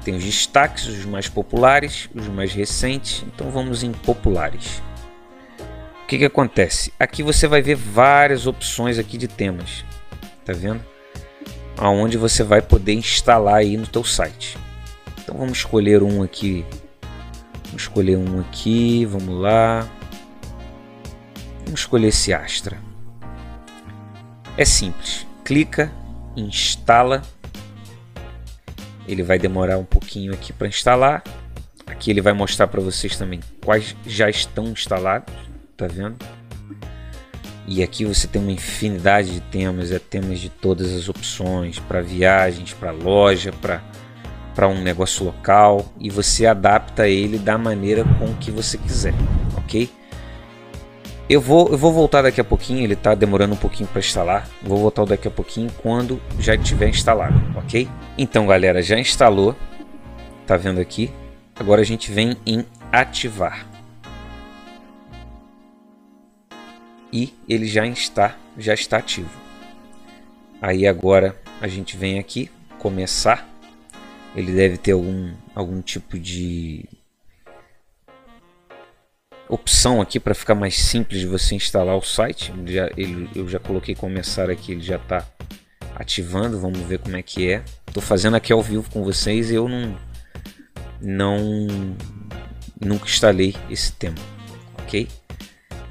Tem 0.03 0.15
os 0.15 0.23
destaques, 0.23 0.85
os 0.85 1.05
mais 1.05 1.29
populares, 1.29 2.09
os 2.13 2.27
mais 2.27 2.53
recentes. 2.53 3.23
Então 3.27 3.49
vamos 3.49 3.83
em 3.83 3.91
populares. 3.91 4.81
O 6.03 6.07
que, 6.07 6.17
que 6.17 6.25
acontece? 6.25 6.93
Aqui 6.99 7.23
você 7.23 7.47
vai 7.47 7.61
ver 7.61 7.75
várias 7.75 8.45
opções 8.45 8.99
aqui 8.99 9.17
de 9.17 9.27
temas. 9.27 9.85
Tá 10.43 10.51
vendo? 10.51 10.83
Aonde 11.77 12.17
você 12.17 12.43
vai 12.43 12.61
poder 12.61 12.93
instalar 12.93 13.55
aí 13.55 13.77
no 13.77 13.87
teu 13.87 14.03
site. 14.03 14.57
Então 15.23 15.37
vamos 15.37 15.59
escolher 15.59 16.03
um 16.03 16.21
aqui. 16.21 16.65
Vamos 17.65 17.83
escolher 17.83 18.17
um 18.17 18.41
aqui. 18.41 19.05
Vamos 19.05 19.39
lá. 19.39 19.87
Vamos 21.63 21.79
escolher 21.79 22.07
esse 22.07 22.33
Astra. 22.33 22.77
É 24.57 24.65
simples. 24.65 25.25
Clica, 25.45 25.91
instala 26.35 27.21
ele 29.07 29.23
vai 29.23 29.37
demorar 29.37 29.77
um 29.77 29.85
pouquinho 29.85 30.33
aqui 30.33 30.53
para 30.53 30.67
instalar. 30.67 31.23
Aqui 31.85 32.09
ele 32.09 32.21
vai 32.21 32.33
mostrar 32.33 32.67
para 32.67 32.81
vocês 32.81 33.17
também 33.17 33.39
quais 33.63 33.95
já 34.05 34.29
estão 34.29 34.65
instalados, 34.67 35.33
tá 35.75 35.87
vendo? 35.87 36.15
E 37.67 37.81
aqui 37.81 38.05
você 38.05 38.27
tem 38.27 38.41
uma 38.41 38.51
infinidade 38.51 39.31
de 39.31 39.41
temas, 39.41 39.91
é 39.91 39.99
temas 39.99 40.39
de 40.39 40.49
todas 40.49 40.93
as 40.93 41.07
opções, 41.07 41.79
para 41.79 42.01
viagens, 42.01 42.73
para 42.73 42.91
loja, 42.91 43.51
para 43.51 43.81
para 44.53 44.67
um 44.67 44.81
negócio 44.81 45.25
local 45.25 45.91
e 45.99 46.09
você 46.11 46.45
adapta 46.45 47.07
ele 47.07 47.39
da 47.39 47.57
maneira 47.57 48.03
com 48.19 48.35
que 48.35 48.51
você 48.51 48.77
quiser, 48.77 49.13
ok? 49.57 49.89
Eu 51.29 51.39
vou, 51.39 51.69
eu 51.69 51.77
vou 51.77 51.93
voltar 51.93 52.21
daqui 52.21 52.41
a 52.41 52.43
pouquinho, 52.43 52.83
ele 52.83 52.93
está 52.93 53.15
demorando 53.15 53.53
um 53.53 53.57
pouquinho 53.57 53.87
para 53.87 53.99
instalar. 53.99 54.49
Vou 54.61 54.77
voltar 54.77 55.05
daqui 55.05 55.27
a 55.27 55.31
pouquinho 55.31 55.71
quando 55.81 56.21
já 56.37 56.57
tiver 56.57 56.89
instalado, 56.89 57.41
ok? 57.57 57.87
Então, 58.17 58.45
galera, 58.45 58.81
já 58.81 58.99
instalou. 58.99 59.55
Tá 60.45 60.57
vendo 60.57 60.81
aqui? 60.81 61.09
Agora 61.55 61.81
a 61.81 61.85
gente 61.85 62.11
vem 62.11 62.35
em 62.45 62.65
ativar. 62.91 63.65
E 67.11 67.33
ele 67.47 67.67
já 67.67 67.87
está, 67.87 68.35
já 68.57 68.73
está 68.73 68.97
ativo. 68.97 69.29
Aí 70.61 70.85
agora 70.85 71.39
a 71.61 71.67
gente 71.67 71.95
vem 71.95 72.19
aqui, 72.19 72.49
começar. 72.79 73.47
Ele 74.35 74.51
deve 74.51 74.77
ter 74.77 74.91
algum, 74.91 75.31
algum 75.55 75.81
tipo 75.81 76.19
de 76.19 76.85
opção 79.53 80.01
aqui 80.01 80.19
para 80.19 80.33
ficar 80.33 80.55
mais 80.55 80.75
simples 80.75 81.21
de 81.21 81.27
você 81.27 81.55
instalar 81.55 81.95
o 81.95 82.01
site. 82.01 82.51
Já, 82.65 82.89
ele, 82.97 83.29
eu 83.35 83.47
já 83.47 83.59
coloquei 83.59 83.93
começar 83.93 84.49
aqui, 84.49 84.71
ele 84.71 84.81
já 84.81 84.95
está 84.95 85.25
ativando. 85.95 86.59
Vamos 86.59 86.79
ver 86.79 86.99
como 86.99 87.15
é 87.15 87.21
que 87.21 87.51
é. 87.51 87.63
Estou 87.87 88.01
fazendo 88.01 88.35
aqui 88.35 88.51
ao 88.51 88.61
vivo 88.61 88.89
com 88.89 89.03
vocês 89.03 89.51
e 89.51 89.55
eu 89.55 89.69
não, 89.69 89.95
não 90.99 91.67
nunca 92.79 93.05
instalei 93.05 93.55
esse 93.69 93.91
tema, 93.93 94.17
ok? 94.79 95.07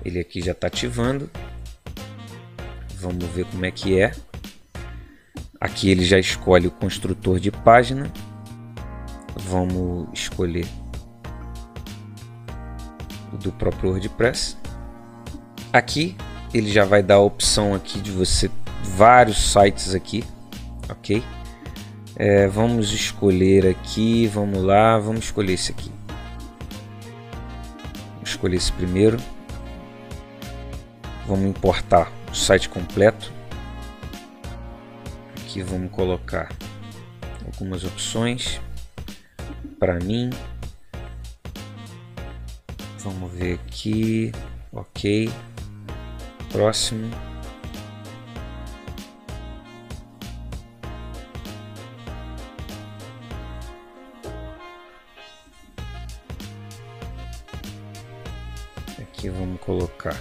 Ele 0.05 0.19
aqui 0.19 0.41
já 0.43 0.53
está 0.53 0.67
ativando. 0.67 1.31
Vamos 2.97 3.25
ver 3.27 3.45
como 3.47 3.65
é 3.65 3.71
que 3.71 4.01
é. 4.01 4.13
Aqui 5.61 5.91
ele 5.91 6.05
já 6.05 6.19
escolhe 6.19 6.67
o 6.67 6.71
construtor 6.73 7.39
de 7.39 7.53
página. 7.53 8.13
Vamos 9.37 10.09
escolher 10.13 10.67
do 13.43 13.53
próprio 13.53 13.91
WordPress. 13.91 14.57
Aqui 15.73 16.17
ele 16.55 16.71
já 16.71 16.85
vai 16.85 17.03
dar 17.03 17.17
a 17.17 17.21
opção 17.21 17.75
aqui 17.75 18.01
de 18.01 18.11
você 18.11 18.51
vários 18.83 19.53
sites 19.53 19.95
aqui, 19.95 20.25
ok? 20.89 21.23
É, 22.17 22.47
vamos 22.47 22.93
escolher 22.93 23.67
aqui, 23.67 24.27
vamos 24.27 24.63
lá, 24.63 24.99
vamos 24.99 25.25
escolher 25.25 25.55
esse 25.55 25.73
aqui. 25.73 25.91
Vou 28.17 28.25
escolher 28.25 28.57
esse 28.57 28.73
primeiro. 28.73 29.17
Vamos 31.27 31.47
importar 31.47 32.13
o 32.31 32.35
site 32.35 32.69
completo. 32.69 33.33
Aqui 35.41 35.63
vamos 35.63 35.91
colocar 35.91 36.53
algumas 37.47 37.85
opções 37.85 38.61
para 39.79 39.99
mim 39.99 40.31
Vamos 43.05 43.33
ver 43.33 43.55
aqui. 43.55 44.33
Ok. 44.73 45.29
Próximo. 46.51 47.11
Aqui 59.01 59.29
vamos 59.29 59.61
colocar 59.61 60.17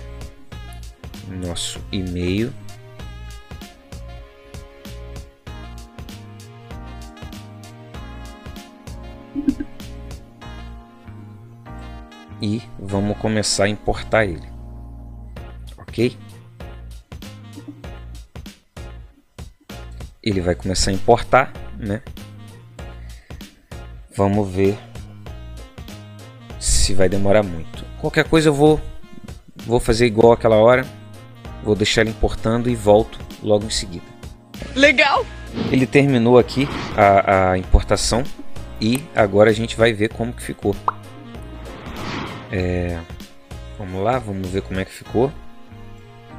nosso 1.27 1.79
e-mail. 1.91 2.51
Vamos 12.91 13.17
começar 13.17 13.63
a 13.63 13.69
importar 13.69 14.25
ele. 14.25 14.47
Ok? 15.77 16.17
Ele 20.21 20.41
vai 20.41 20.53
começar 20.53 20.91
a 20.91 20.93
importar, 20.93 21.53
né? 21.79 22.01
Vamos 24.15 24.47
ver 24.53 24.77
se 26.59 26.93
vai 26.93 27.07
demorar 27.07 27.43
muito. 27.43 27.85
Qualquer 28.01 28.25
coisa 28.25 28.49
eu 28.49 28.53
vou 28.53 28.79
vou 29.65 29.79
fazer 29.79 30.05
igual 30.05 30.33
aquela 30.33 30.57
hora. 30.57 30.85
Vou 31.63 31.75
deixar 31.75 32.01
ele 32.01 32.09
importando 32.09 32.69
e 32.69 32.75
volto 32.75 33.19
logo 33.41 33.65
em 33.65 33.69
seguida. 33.69 34.05
Legal! 34.75 35.25
Ele 35.71 35.85
terminou 35.85 36.37
aqui 36.37 36.67
a, 36.97 37.51
a 37.51 37.57
importação 37.57 38.23
e 38.81 39.01
agora 39.15 39.49
a 39.49 39.53
gente 39.53 39.77
vai 39.77 39.93
ver 39.93 40.09
como 40.09 40.33
que 40.33 40.41
ficou. 40.41 40.75
É, 42.51 42.99
vamos 43.77 44.03
lá, 44.03 44.19
vamos 44.19 44.49
ver 44.49 44.61
como 44.61 44.79
é 44.79 44.85
que 44.85 44.91
ficou. 44.91 45.31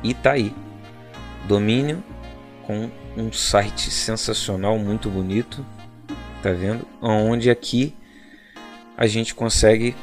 E 0.02 0.12
tá 0.12 0.32
aí. 0.32 0.54
Domínio 1.48 2.04
com 2.66 2.90
um 3.16 3.32
site 3.32 3.90
sensacional, 3.90 4.78
muito 4.78 5.08
bonito. 5.08 5.64
Tá 6.42 6.52
vendo? 6.52 6.86
Onde 7.00 7.50
aqui 7.50 7.94
a 8.96 9.06
gente 9.06 9.34
consegue 9.34 9.94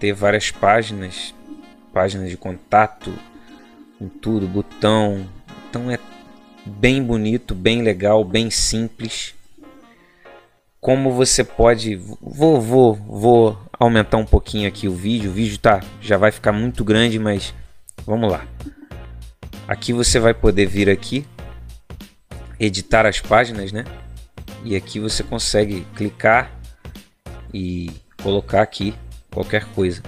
ter 0.00 0.12
várias 0.12 0.50
páginas, 0.50 1.34
páginas 1.92 2.28
de 2.28 2.36
contato, 2.36 3.12
com 3.98 4.08
tudo, 4.08 4.48
botão. 4.48 5.28
Então 5.68 5.90
é 5.90 5.98
bem 6.66 7.02
bonito, 7.02 7.54
bem 7.54 7.82
legal, 7.82 8.24
bem 8.24 8.50
simples. 8.50 9.34
Como 10.80 11.12
você 11.12 11.44
pode, 11.44 11.94
vou, 12.20 12.60
vou, 12.60 12.94
vou 12.94 13.58
aumentar 13.82 14.16
um 14.16 14.24
pouquinho 14.24 14.68
aqui 14.68 14.88
o 14.88 14.94
vídeo. 14.94 15.30
O 15.30 15.34
vídeo 15.34 15.58
tá, 15.58 15.80
já 16.00 16.16
vai 16.16 16.30
ficar 16.30 16.52
muito 16.52 16.84
grande, 16.84 17.18
mas 17.18 17.54
vamos 18.06 18.30
lá. 18.30 18.46
Aqui 19.66 19.92
você 19.92 20.18
vai 20.18 20.34
poder 20.34 20.66
vir 20.66 20.88
aqui, 20.88 21.26
editar 22.58 23.06
as 23.06 23.20
páginas, 23.20 23.72
né? 23.72 23.84
E 24.64 24.76
aqui 24.76 25.00
você 25.00 25.22
consegue 25.22 25.86
clicar 25.96 26.50
e 27.52 27.90
colocar 28.22 28.62
aqui 28.62 28.94
qualquer 29.30 29.64
coisa, 29.66 30.02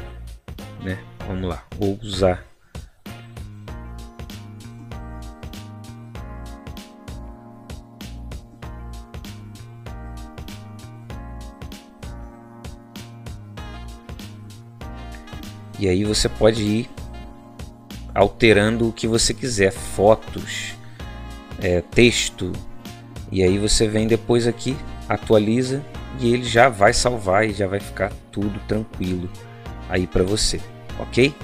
né? 0.83 0.99
Vamos 1.27 1.49
lá, 1.49 1.65
vou 1.79 1.99
usar 2.03 2.45
E 15.79 15.89
aí 15.89 16.05
você 16.05 16.29
pode 16.29 16.63
ir 16.63 16.91
alterando 18.15 18.89
o 18.89 18.93
que 18.93 19.09
você 19.09 19.35
quiser, 19.35 19.73
fotos, 19.73 20.75
é, 21.61 21.81
texto. 21.81 22.53
E 23.31 23.43
aí 23.43 23.59
você 23.59 23.89
vem 23.89 24.07
depois 24.07 24.47
aqui, 24.47 24.77
atualiza 25.09 25.85
e 26.21 26.33
ele 26.33 26.45
já 26.45 26.69
vai 26.69 26.93
salvar 26.93 27.49
e 27.49 27.53
já 27.53 27.67
vai 27.67 27.81
ficar 27.81 28.13
tudo 28.31 28.61
tranquilo 28.69 29.29
aí 29.89 30.07
para 30.07 30.23
você, 30.23 30.61
ok? 30.99 31.35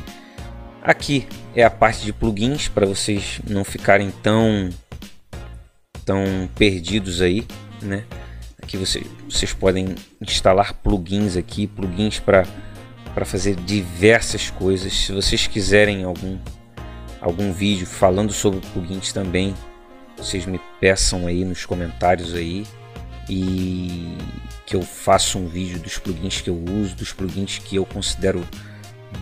Aqui 0.83 1.27
é 1.55 1.64
a 1.64 1.71
parte 1.71 2.05
de 2.05 2.12
plugins 2.12 2.69
para 2.69 2.87
vocês 2.87 3.40
não 3.47 3.64
ficarem 3.64 4.11
tão 4.23 4.71
tão 6.05 6.49
perdidos 6.57 7.21
aí, 7.21 7.47
né? 7.83 8.05
Aqui 8.62 8.77
você, 8.77 9.03
vocês 9.29 9.53
podem 9.53 9.95
instalar 10.21 10.75
plugins 10.75 11.37
aqui, 11.37 11.66
plugins 11.66 12.19
para 12.19 12.47
para 13.14 13.25
fazer 13.25 13.57
diversas 13.57 14.51
coisas. 14.51 14.92
Se 14.92 15.12
vocês 15.12 15.46
quiserem 15.46 16.05
algum 16.05 16.38
algum 17.20 17.53
vídeo 17.53 17.87
falando 17.87 18.33
sobre 18.33 18.61
plugins 18.73 19.12
também, 19.12 19.55
vocês 20.16 20.46
me 20.46 20.61
peçam 20.81 21.27
aí 21.27 21.44
nos 21.44 21.66
comentários 21.66 22.35
aí 22.35 22.66
e 23.29 24.16
que 24.66 24.75
eu 24.75 24.83
faça 24.83 25.38
um 25.38 25.46
vídeo 25.46 25.79
dos 25.79 25.99
plugins 25.99 26.40
que 26.40 26.51
eu 26.51 26.57
uso, 26.57 26.96
dos 26.96 27.12
plugins 27.12 27.59
que 27.59 27.77
eu 27.77 27.85
considero 27.85 28.46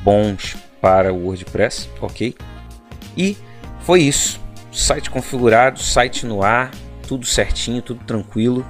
bons 0.02 0.56
para 0.80 1.12
o 1.12 1.24
WordPress, 1.24 1.88
ok? 2.00 2.34
E 3.16 3.36
foi 3.80 4.02
isso. 4.02 4.40
Site 4.72 5.10
configurado, 5.10 5.80
site 5.80 6.24
no 6.24 6.42
ar, 6.42 6.70
tudo 7.06 7.26
certinho, 7.26 7.82
tudo 7.82 8.04
tranquilo. 8.04 8.64